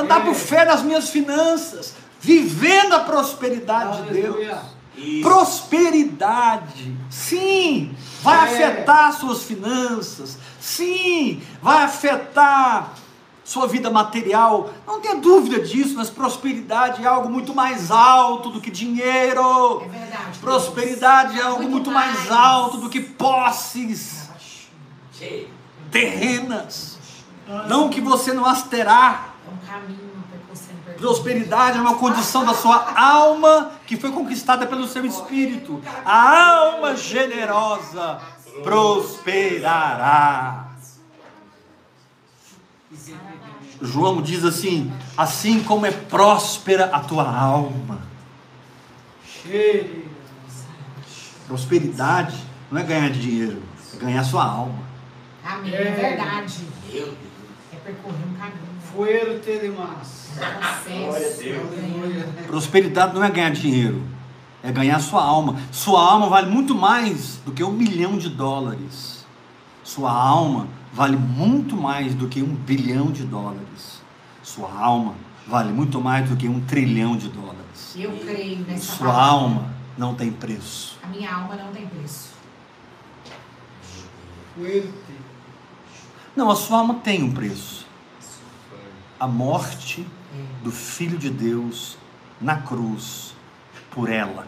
[0.00, 0.24] andar É.
[0.24, 4.56] por fé nas minhas finanças, vivendo a prosperidade de Deus.
[4.96, 5.22] Isso.
[5.22, 8.64] Prosperidade, sim, vai É.
[8.64, 12.94] afetar suas finanças, sim, vai afetar
[13.44, 14.70] sua vida material.
[14.86, 19.82] Não tenha dúvida disso, mas prosperidade é algo muito mais alto do que dinheiro.
[19.84, 20.38] É verdade.
[20.40, 22.30] Prosperidade é algo Muito muito mais mais.
[22.32, 24.28] alto do que posses
[25.90, 26.98] terrenas.
[27.66, 29.28] Não que você não as terá.
[29.48, 31.00] É um caminho para que você não perca.
[31.00, 35.82] Prosperidade é uma condição da sua alma que foi conquistada pelo seu espírito.
[36.04, 38.20] A alma generosa
[38.62, 40.68] prosperará.
[43.80, 48.02] João diz assim: assim como é próspera a tua alma.
[51.46, 52.36] Prosperidade
[52.70, 53.62] não é ganhar dinheiro,
[53.94, 54.82] é ganhar sua alma.
[55.44, 55.72] Amém.
[55.72, 55.92] É.
[55.92, 56.66] Verdade.
[56.92, 58.67] É percorrer um caminho.
[58.94, 60.28] Um processo.
[60.88, 62.46] Glória a Deus.
[62.46, 64.02] Prosperidade não é ganhar dinheiro,
[64.62, 65.56] é ganhar sua alma.
[65.70, 69.26] Sua alma vale muito mais do que um milhão de dólares.
[69.84, 74.00] Sua alma vale muito mais do que um bilhão de dólares.
[74.42, 75.14] Sua alma
[75.46, 77.94] vale muito mais do que um trilhão de dólares.
[77.96, 79.22] Eu creio nessa Sua palavra.
[79.32, 80.98] alma não tem preço.
[81.02, 82.30] A minha alma não tem preço.
[84.54, 85.18] Fueiro te-
[86.36, 87.77] Não, a sua alma tem um preço.
[89.18, 90.06] A morte
[90.62, 91.96] do Filho de Deus
[92.40, 93.34] na cruz
[93.90, 94.46] por ela.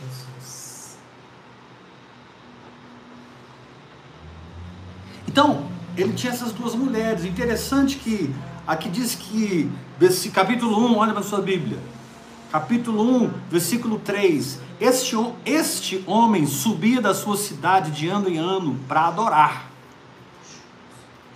[0.00, 0.96] Jesus.
[5.26, 5.66] Então,
[5.96, 7.24] ele tinha essas duas mulheres.
[7.24, 8.34] Interessante que
[8.66, 9.70] aqui diz que,
[10.32, 11.78] capítulo 1, olha para a sua Bíblia.
[12.50, 14.60] Capítulo 1, versículo 3.
[14.80, 19.73] Este, este homem subia da sua cidade de ano em ano para adorar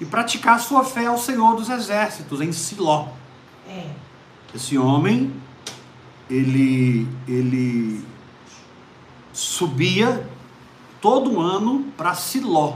[0.00, 3.06] e praticar sua fé ao Senhor dos Exércitos em Siló.
[3.68, 3.86] É.
[4.54, 5.32] Esse homem,
[6.30, 8.02] ele, ele
[9.32, 10.26] subia
[11.00, 12.74] todo ano para Siló.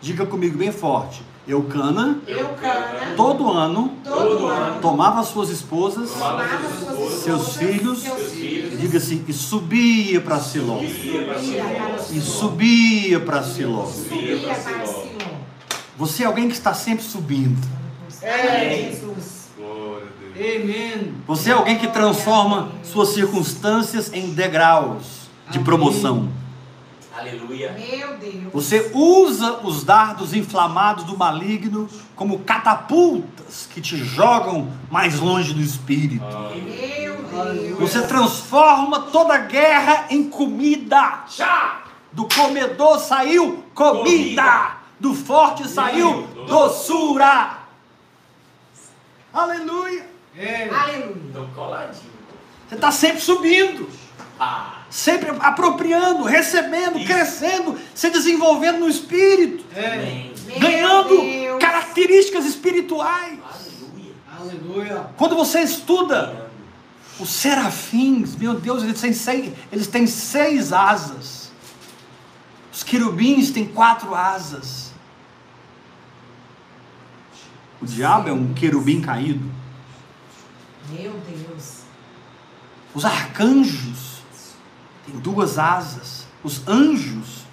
[0.00, 1.22] Diga comigo bem forte.
[1.46, 3.14] Eucana, Eucana.
[3.16, 4.80] todo ano, Todo ano.
[4.82, 8.78] tomava suas esposas, Tomava suas seus esposas, filhos, seus filhos.
[8.78, 10.78] diga assim, e subia para Siló.
[10.82, 12.20] E Siló.
[12.20, 13.86] subia para Siló.
[13.86, 14.54] Subia para
[14.86, 14.97] Siló.
[15.98, 17.60] Você é alguém que está sempre subindo.
[18.22, 18.90] É.
[18.90, 19.48] Jesus.
[19.56, 20.62] Glória a Deus.
[20.62, 21.14] Amém.
[21.26, 26.28] Você é alguém que transforma suas circunstâncias em degraus de promoção.
[27.18, 27.72] Aleluia.
[27.72, 28.52] Meu Deus.
[28.52, 35.60] Você usa os dardos inflamados do maligno como catapultas que te jogam mais longe do
[35.60, 36.24] espírito.
[36.24, 37.16] Meu
[37.54, 37.78] Deus.
[37.80, 41.24] Você transforma toda guerra em comida.
[41.36, 41.82] Já.
[42.12, 43.98] Do comedor saiu comida.
[44.04, 44.77] Comida.
[45.00, 47.58] Do forte saiu doçura.
[49.32, 50.06] Aleluia.
[50.36, 50.68] É.
[50.68, 51.48] Aleluia.
[51.54, 52.12] Coladinho.
[52.68, 53.88] Você está sempre subindo.
[54.38, 54.82] Ah.
[54.90, 57.06] Sempre apropriando, recebendo, Isso.
[57.06, 59.64] crescendo, se desenvolvendo no espírito.
[59.76, 60.30] É.
[60.58, 63.38] Ganhando características espirituais.
[63.42, 64.14] Aleluia.
[64.38, 65.06] Aleluia.
[65.16, 66.48] Quando você estuda
[67.18, 71.50] os serafins, meu Deus, eles têm seis, eles têm seis asas.
[72.72, 74.87] Os querubins têm quatro asas.
[77.80, 79.48] O diabo é um querubim caído.
[80.90, 81.80] Meu Deus.
[82.94, 84.22] Os arcanjos
[85.06, 86.26] têm duas asas.
[86.42, 87.44] Os anjos.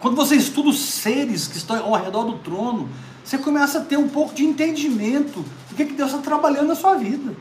[0.00, 2.88] Quando você estuda os seres que estão ao redor do trono,
[3.24, 6.74] você começa a ter um pouco de entendimento do que, que Deus está trabalhando na
[6.74, 7.34] sua vida.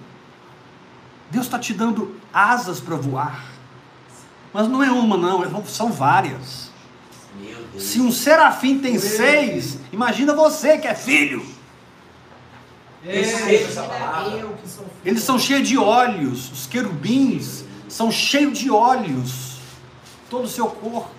[1.30, 3.46] Deus está te dando asas para voar.
[4.54, 6.72] Mas não é uma, não, é- são várias.
[7.40, 7.84] Meu Deus.
[7.84, 11.46] Se um serafim tem seis, imagina você que é filho.
[13.06, 13.20] É.
[13.56, 14.32] essa palavra.
[14.32, 14.58] Filho.
[15.06, 19.58] Eles são cheios de olhos, os querubins são cheios de olhos,
[20.30, 21.10] todo o seu corpo.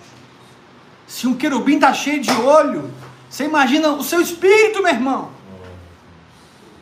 [1.07, 2.91] Se um querubim está cheio de olho,
[3.29, 5.31] você imagina o seu espírito, meu irmão.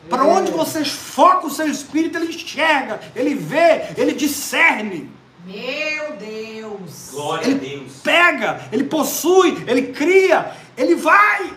[0.10, 5.10] Para onde você foca o seu espírito, ele enxerga, ele vê, ele discerne,
[5.46, 7.10] Meu Deus.
[7.12, 7.94] Glória a Deus.
[8.04, 11.54] pega, ele possui, ele cria, ele vai.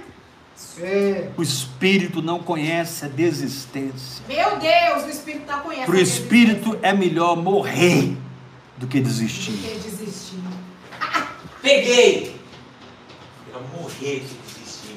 [0.78, 1.30] É.
[1.36, 4.24] O espírito não conhece a desistência.
[4.28, 5.86] Meu Deus, o Espírito está conhecendo.
[5.86, 8.16] Para o espírito é melhor morrer
[8.76, 9.52] do que Do desistir.
[9.52, 10.38] que desistir.
[11.60, 12.40] Peguei.
[13.52, 14.96] Eu morrer se desistir.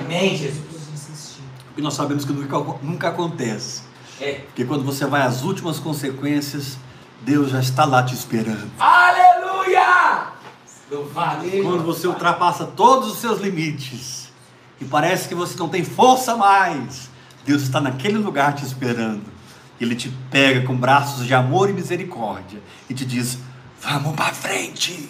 [0.00, 0.64] Amém, Jesus.
[0.92, 1.42] Desistir.
[1.76, 3.82] E nós sabemos que nunca, nunca acontece.
[4.20, 4.34] É.
[4.46, 6.78] Porque quando você vai às últimas consequências,
[7.22, 8.70] Deus já está lá te esperando.
[8.78, 10.28] Aleluia!
[10.90, 11.44] Louvado.
[11.62, 14.23] Quando você ultrapassa todos os seus limites
[14.84, 17.08] e parece que você não tem força mais,
[17.46, 19.22] Deus está naquele lugar te esperando.
[19.80, 23.38] Ele te pega com braços de amor e misericórdia e te diz:
[23.80, 25.08] Vamos para frente,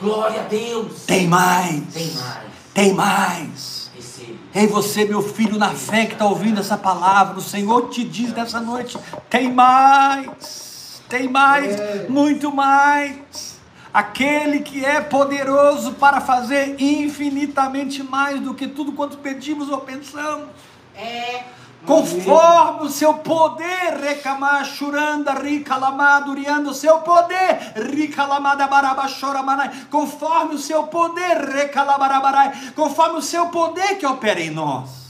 [0.00, 1.02] Glória a Deus.
[1.06, 2.38] tem mais, Tem mais.
[2.74, 3.90] tem mais.
[3.94, 4.38] Receba.
[4.54, 8.32] Ei, você, meu filho, na fé que está ouvindo essa palavra, o Senhor te diz
[8.32, 8.96] nessa noite:
[9.28, 12.06] tem mais, tem mais, É.
[12.08, 13.51] muito mais.
[13.92, 20.48] Aquele que é poderoso para fazer infinitamente mais do que tudo quanto pedimos ou pensamos.
[20.94, 21.42] É.
[21.84, 29.08] Conforme o seu poder, recamar, churanda, rica, lamado, uriando, o seu poder, rica, lamada, baraba,
[29.08, 35.01] choramanai, conforme o seu poder, recalabarabarai, conforme o seu poder que opera em nós.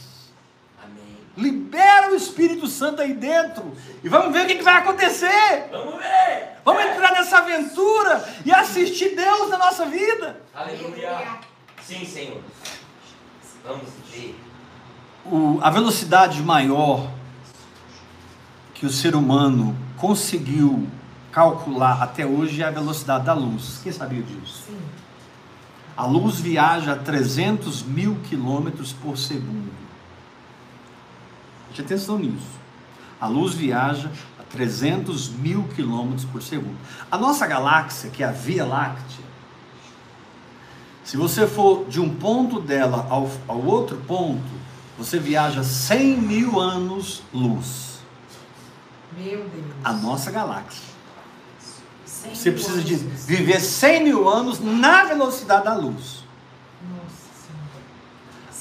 [1.37, 3.72] Libera o Espírito Santo aí dentro
[4.05, 5.68] e vamos ver o que que vai acontecer.
[5.70, 6.59] Vamos ver.
[6.64, 10.43] Vamos entrar nessa aventura e assistir Deus na nossa vida.
[10.55, 11.39] Aleluia.
[11.83, 12.41] Sim, Senhor.
[13.64, 14.39] Vamos ver.
[15.24, 17.09] O- a velocidade maior
[18.74, 20.87] que o ser humano conseguiu
[21.30, 23.80] calcular até hoje é a velocidade da luz.
[23.83, 24.64] Quem sabia disso?
[24.66, 24.78] Sim.
[25.97, 29.70] A luz viaja a 300 mil quilômetros por segundo.
[31.73, 32.61] Preste atenção nisso.
[33.18, 36.77] A luz viaja a 300 mil quilômetros por segundo.
[37.11, 39.25] A nossa galáxia, que é a Via Láctea,
[41.03, 44.43] se você for de um ponto dela ao, ao outro ponto,
[44.99, 48.01] você viaja 100 mil anos luz.
[49.16, 49.64] Meu Deus.
[49.83, 50.93] A nossa galáxia.
[52.05, 56.22] Você precisa de viver 100 mil anos na velocidade da luz.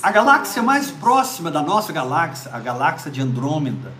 [0.02, 3.92] A galáxia mais próxima da nossa galáxia, a galáxia de Andrômeda,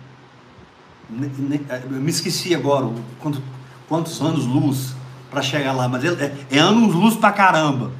[1.10, 2.88] eu me esqueci agora
[3.20, 3.42] quanto-
[3.88, 4.94] quantos anos luz
[5.30, 7.92] para chegar lá, mas é, é anos luz pra caramba.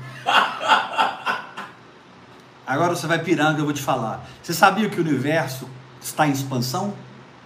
[2.66, 4.24] Agora você vai pirando eu vou te falar.
[4.42, 5.68] Você sabia que o universo
[6.00, 6.94] está em expansão?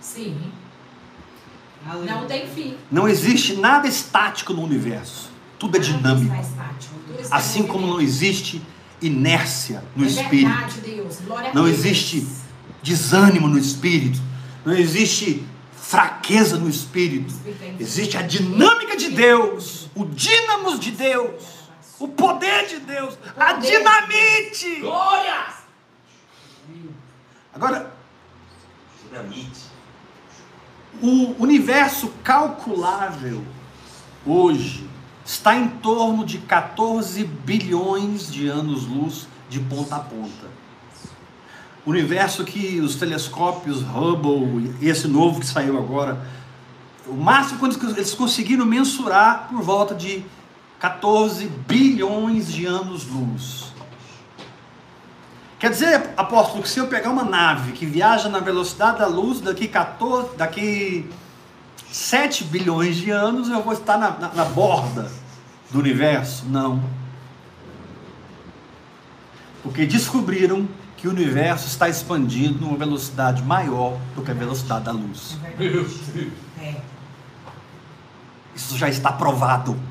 [0.01, 0.53] Sim.
[1.85, 2.77] Não tem fim.
[2.91, 5.31] Não existe nada estático no universo.
[5.59, 6.35] Tudo é dinâmico.
[7.07, 8.63] tudo Assim como não existe
[9.03, 10.49] inércia no é espírito.
[10.49, 11.17] verdade, Deus.
[11.21, 11.79] Glória a Não Deus.
[11.79, 12.27] existe
[12.83, 14.21] desânimo no espírito,
[14.65, 15.45] não existe
[15.77, 17.35] fraqueza no espírito.
[17.79, 21.43] Existe a dinâmica de Deus, o dínamos de Deus,
[21.99, 24.81] o poder de Deus, a dinamite.
[24.81, 25.47] Glória!
[27.55, 27.95] Agora,
[29.09, 29.61] Dinamite.
[31.01, 33.43] o universo calculável
[34.27, 34.86] hoje
[35.27, 40.47] está em torno de 14 bilhões de anos-luz de ponta a ponta.
[41.85, 46.25] O universo que os telescópios Hubble esse novo que saiu agora,
[47.07, 50.25] o máximo que eles conseguiram mensurar por volta de
[50.79, 53.67] 14 bilhões de anos-luz.
[55.59, 59.41] Quer dizer, apóstolo, que se eu pegar uma nave que viaja na velocidade da luz
[59.41, 61.09] daqui 14, daqui
[61.97, 65.11] 7 bilhões de anos, eu vou estar na, na, na borda
[65.71, 66.45] do universo?
[66.45, 66.85] Não.
[69.63, 70.69] Porque descobriram
[70.99, 75.39] que o universo está expandindo numa velocidade maior do que a velocidade da luz.
[75.59, 76.63] É.
[76.63, 76.81] É.
[78.55, 79.83] Isso já está provado Deus.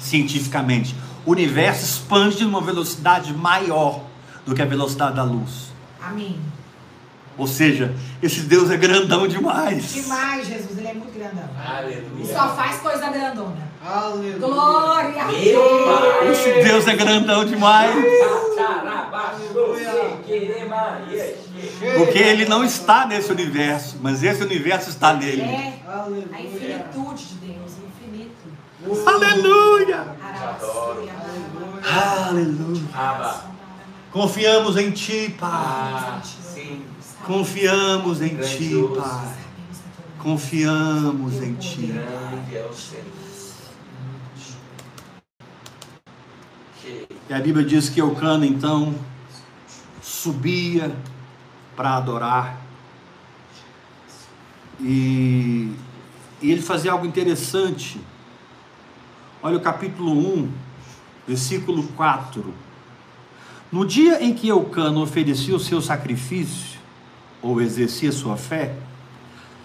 [0.00, 0.94] cientificamente.
[1.26, 4.04] O universo expande numa velocidade maior
[4.46, 5.72] do que a velocidade da luz.
[6.00, 6.38] Amém.
[7.38, 9.92] Ou seja, esse Deus é grandão demais.
[9.92, 10.76] Demais, Jesus.
[10.78, 11.48] Ele é muito grandão.
[11.56, 12.26] E Aleluia.
[12.34, 13.72] só faz coisa grandona.
[13.84, 14.36] Aleluia.
[14.38, 16.38] Glória a Deus.
[16.38, 17.94] Esse Deus é grandão demais.
[21.96, 25.42] Porque ele não está nesse universo, mas esse universo está nele.
[25.42, 26.26] É a Aleluia.
[26.38, 27.72] infinitude de Deus.
[27.72, 29.08] O infinito.
[29.08, 30.04] Aleluia!
[31.84, 32.82] Aleluia!
[32.94, 33.44] Aba.
[34.12, 35.50] Confiamos em ti, Pai.
[35.50, 36.82] Ah, sim.
[37.24, 38.74] Confiamos em ti.
[38.96, 39.34] Pai.
[40.18, 41.92] Confiamos em ti.
[41.92, 43.04] É
[47.30, 48.94] E a Bíblia diz que Eucana então
[50.02, 50.94] subia
[51.76, 52.60] para adorar.
[54.80, 55.72] E,
[56.42, 58.00] e ele fazia algo interessante.
[59.40, 60.50] Olha o capítulo 1,
[61.26, 62.52] versículo 4.
[63.70, 66.71] No dia em que Eucana oferecia o seu sacrifício,
[67.42, 68.74] ou exercia sua fé,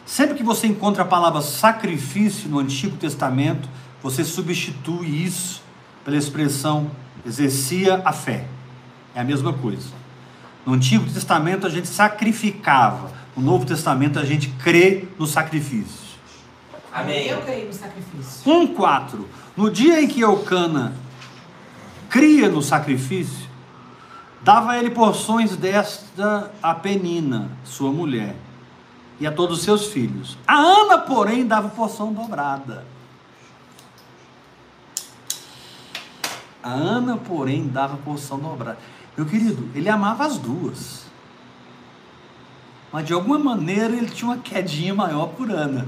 [0.05, 3.69] sempre que você encontra a palavra sacrifício no Antigo Testamento,
[4.01, 5.61] você substitui isso
[6.03, 6.89] pela expressão
[7.25, 8.45] exercia a fé.
[9.13, 9.89] É a mesma coisa.
[10.65, 16.07] No Antigo Testamento a gente sacrificava, no Novo Testamento a gente crê no sacrifício.
[16.91, 17.27] Amém.
[17.27, 18.51] Eu creio no sacrifício.
[18.51, 19.25] 1,4.
[19.55, 20.93] No dia em que Eucana
[22.09, 23.46] cria no sacrifício,
[24.47, 28.33] dava ele porções desta a Penina, sua mulher,
[29.19, 30.37] e a todos os seus filhos.
[30.47, 32.85] A Ana, porém, dava porção dobrada.
[36.63, 38.77] A Ana, porém, dava porção dobrada.
[39.17, 41.07] Meu querido, ele amava as duas.
[42.89, 45.85] Mas de alguma maneira ele tinha uma quedinha maior por Ana.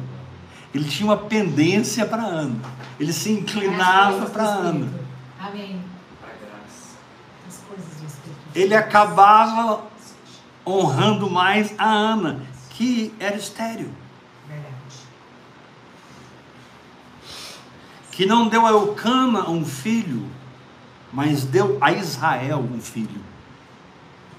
[0.76, 2.60] Ele tinha uma pendência para Ana.
[3.00, 4.90] Ele se inclinava para Ana.
[5.40, 5.82] Amém.
[6.22, 6.98] A graça.
[7.48, 8.39] As coisas do Espírito.
[8.56, 9.84] Ele acabava
[10.66, 12.42] honrando mais a Ana,
[12.72, 13.36] que era.
[13.38, 14.74] Verdade.
[18.12, 20.28] Que não deu a Eucana um filho,
[21.12, 23.22] mas deu a Israel um filho.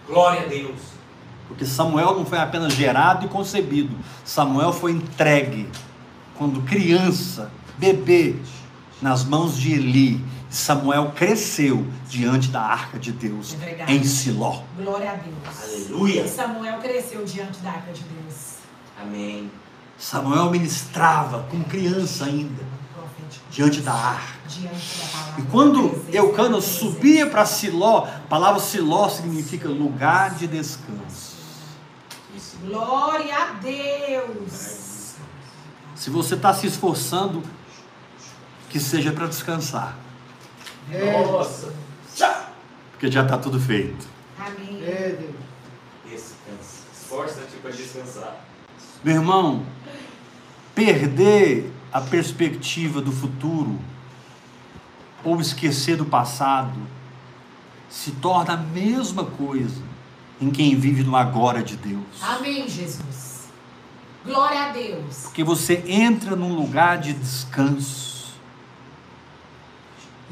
[0.07, 0.81] Glória a Deus.
[1.49, 5.69] Porque Samuel não foi apenas gerado e concebido, Samuel foi entregue
[6.39, 8.37] quando criança, bebê,
[9.03, 10.25] nas mãos de Eli.
[10.51, 14.63] Samuel cresceu diante da arca de Deus É em Siló.
[14.77, 15.63] Glória a Deus.
[15.63, 16.27] Aleluia.
[16.27, 18.57] Samuel cresceu diante da arca de Deus.
[19.01, 19.51] Amém.
[19.97, 22.65] Samuel ministrava como criança ainda
[23.51, 24.41] diante da arca.
[25.39, 31.39] E quando Eucana subia para Siló, a palavra Siló significa lugar de descanso.
[32.65, 35.15] Glória a Deus.
[35.95, 37.43] Se você está se esforçando,
[38.69, 39.97] que seja para descansar,
[40.91, 41.73] Nossa.
[42.15, 42.47] Tchau.
[42.93, 44.07] porque já está tudo feito.
[44.39, 44.83] Amém.
[44.83, 45.35] É, Deus.
[46.05, 46.83] Descansa.
[46.93, 48.45] Esforça-te para descansar.
[49.03, 49.65] Meu irmão,
[50.75, 53.79] perder a perspectiva do futuro
[55.25, 56.79] ou esquecer do passado
[57.89, 59.83] se torna a mesma coisa
[60.41, 62.23] em quem vive no agora de Deus.
[62.23, 63.49] Amém, Jesus.
[64.25, 65.23] Glória a Deus.
[65.23, 68.10] Porque você entra num lugar de descanso.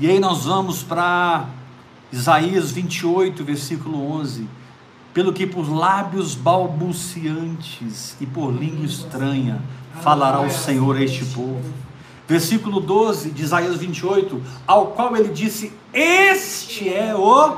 [0.01, 1.47] E aí nós vamos para
[2.13, 4.49] Isaías 28, versículo 11.
[5.13, 9.61] Pelo que por lábios balbuciantes e por língua estranha
[10.01, 11.65] falará o Senhor a este povo.
[12.29, 17.57] Versículo 12 de Isaías 28, ao qual ele disse: Este é o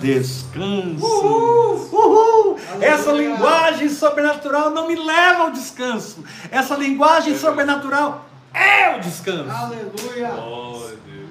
[0.00, 1.04] descanso.
[1.04, 2.56] Uhul!
[2.80, 3.34] Essa Aleluia.
[3.34, 6.24] linguagem sobrenatural não me leva ao descanso.
[6.50, 8.24] Essa linguagem sobrenatural
[8.54, 9.50] é o descanso.
[9.50, 10.28] Aleluia.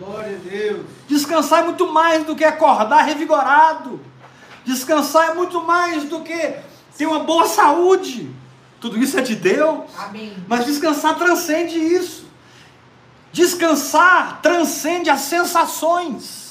[0.02, 0.86] Glória a Deus.
[1.08, 4.00] Descansar é muito mais do que acordar revigorado.
[4.66, 6.56] Descansar é muito mais do que
[6.98, 8.30] ter uma boa saúde.
[8.80, 9.82] Tudo isso é de Deus.
[9.96, 10.34] Amém.
[10.48, 12.26] Mas descansar transcende isso.
[13.32, 16.42] Descansar transcende as sensações.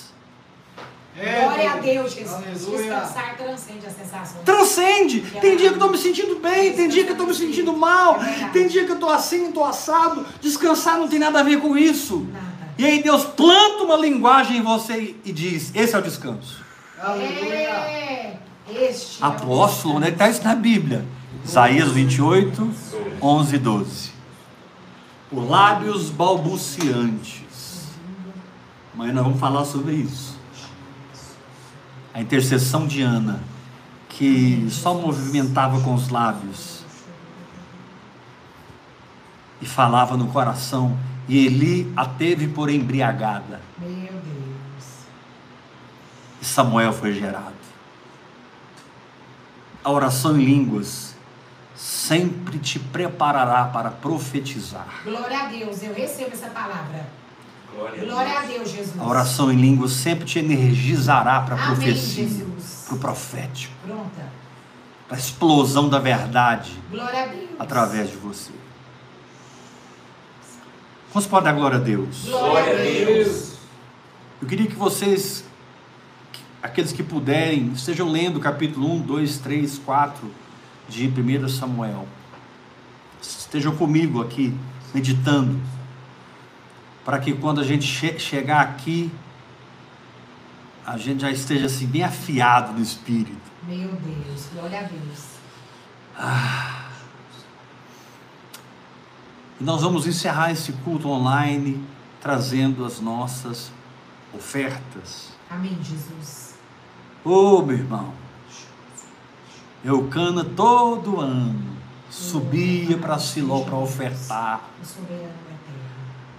[1.18, 2.32] É, Glória a Deus, Jesus.
[2.32, 2.94] Aleluia.
[2.94, 4.44] Descansar transcende as sensações.
[4.44, 5.20] Transcende.
[5.40, 7.76] Tem dia que eu estou me sentindo bem, tem dia que eu estou me sentindo
[7.76, 8.20] mal,
[8.52, 10.24] tem dia que eu estou assim, estou assado.
[10.40, 12.28] Descansar não tem nada a ver com isso.
[12.32, 12.59] Nada.
[12.80, 16.64] E aí Deus planta uma linguagem em você e diz: esse é o descanso.
[16.98, 17.68] Aleluia.
[17.68, 18.38] É.
[18.70, 21.04] Este é Apóstolo, onde é que está isso na Bíblia?
[21.44, 22.70] Isaías 28,
[23.20, 24.12] 11 e 12.
[25.28, 27.90] Por lábios balbuciantes.
[28.94, 30.38] Mas nós vamos falar sobre isso.
[32.14, 33.42] a intercessão de Ana,
[34.08, 36.80] que só movimentava com os lábios
[39.60, 40.98] e falava no coração,
[41.30, 43.60] e Eli a teve por embriagada.
[43.78, 44.84] Meu Deus.
[46.42, 47.54] E Samuel foi gerado.
[49.84, 51.14] A oração em línguas
[51.76, 54.86] sempre te preparará para profetizar.
[55.04, 55.82] Glória a Deus.
[55.82, 57.08] Eu recebo essa palavra.
[57.72, 58.98] Glória, Glória a Deus, Jesus.
[59.00, 62.84] A oração em línguas sempre te energizará para a Amém, profecia, Jesus.
[62.86, 64.28] para o profético, Pronta.
[65.06, 67.50] para a explosão da verdade Glória a Deus.
[67.60, 68.50] através de você.
[71.12, 72.24] Vamos pode dar glória a Deus?
[72.24, 73.54] Glória a Deus.
[74.40, 75.44] Eu queria que vocês,
[76.62, 80.30] aqueles que puderem, estejam lendo o capítulo 1, 2, 3, 4
[80.88, 82.06] de 1 Samuel.
[83.20, 84.56] Estejam comigo aqui,
[84.94, 85.60] meditando,
[87.04, 89.10] para que quando a gente che chegar aqui,
[90.86, 93.50] a gente já esteja assim, bem afiado no espírito.
[93.66, 94.46] Meu Deus.
[94.54, 96.79] Glória a Deus.
[99.60, 101.84] E nós vamos encerrar esse culto online
[102.20, 103.70] trazendo as nossas
[104.34, 105.30] ofertas.
[105.50, 106.54] Amém, Jesus.
[107.24, 108.12] Ô meu irmão,
[109.84, 111.70] Eucana todo ano
[112.10, 114.62] subia para Siló para ofertar.
[114.82, 115.50] Eterno.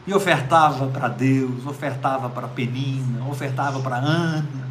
[0.06, 4.68] E ofertava para Deus, ofertava para Penina, ofertava para Ana.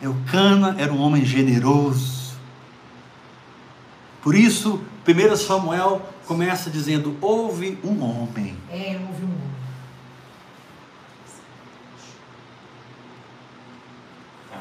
[0.00, 2.34] Eucana era um homem generoso.
[4.22, 8.56] Por isso, 1 Samuel começa dizendo: houve um homem.
[8.70, 9.50] É, houve um homem.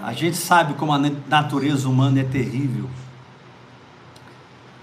[0.03, 2.89] A gente sabe como a natureza humana é terrível.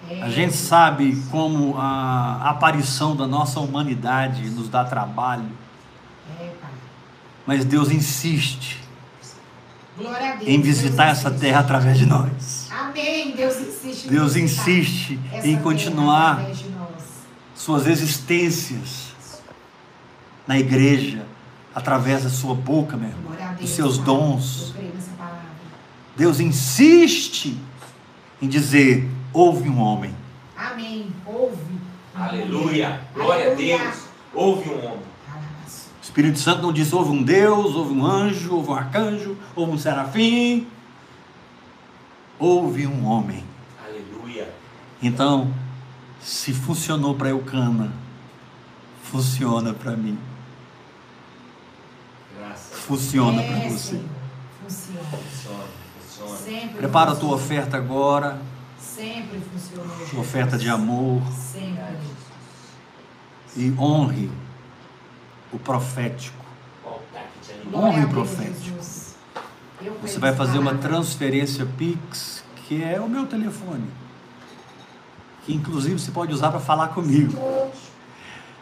[0.08, 5.48] É, A gente sabe como a aparição da nossa humanidade nos dá trabalho,
[6.40, 6.50] É,
[7.44, 8.80] mas Deus insiste
[9.98, 10.14] Deus.
[10.46, 11.40] em visitar Deus essa insiste.
[11.40, 12.68] terra através de nós.
[12.70, 13.34] Amém.
[13.34, 14.06] Deus insiste.
[14.06, 16.40] em Deus insiste em continuar.
[17.56, 19.12] Suas existências
[20.46, 21.26] na igreja
[21.74, 24.74] através da sua boca, meu irmão, dos seus dons.
[26.16, 27.58] Deus insiste
[28.40, 30.14] em dizer: houve um homem.
[30.56, 31.12] Amém.
[31.26, 31.76] Ouve.
[32.14, 33.00] Aleluia.
[33.14, 34.06] Glória a Deus.
[34.32, 35.06] Houve um homem.
[35.66, 39.72] O Espírito Santo não diz: houve um Deus, houve um anjo, houve um arcanjo, houve
[39.72, 40.66] um serafim.
[42.38, 43.42] Houve um homem.
[43.86, 44.48] Aleluia.
[45.02, 45.52] Então,
[46.20, 47.92] se funcionou para Eucana,
[49.02, 50.18] funciona para mim,
[52.38, 52.78] Graças.
[52.80, 54.00] funciona É, para você.
[54.62, 55.00] Funciona.
[55.10, 55.64] Funciona.
[56.00, 56.36] Funciona.
[56.38, 58.40] Sempre Prepara a tua oferta agora,
[58.78, 59.92] Sempre funciona.
[60.10, 61.96] tua oferta de amor, Sempre.
[63.56, 64.30] e honre
[65.52, 66.44] o profético.
[67.72, 68.76] Honre o profético.
[70.02, 73.84] Você vai fazer uma transferência Pix, que é o meu telefone.
[75.46, 77.32] Que inclusive você pode usar para falar comigo.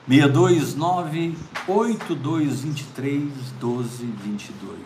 [0.07, 1.35] 629
[1.67, 3.23] 8223
[3.61, 4.79] 1222.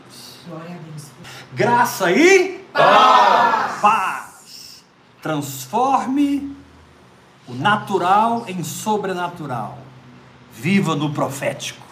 [0.47, 1.07] Glória a Deus.
[1.53, 3.81] Graça e paz.
[3.81, 4.85] paz.
[5.21, 6.57] Transforme
[7.49, 9.79] o natural em sobrenatural.
[10.53, 11.88] Viva no profético.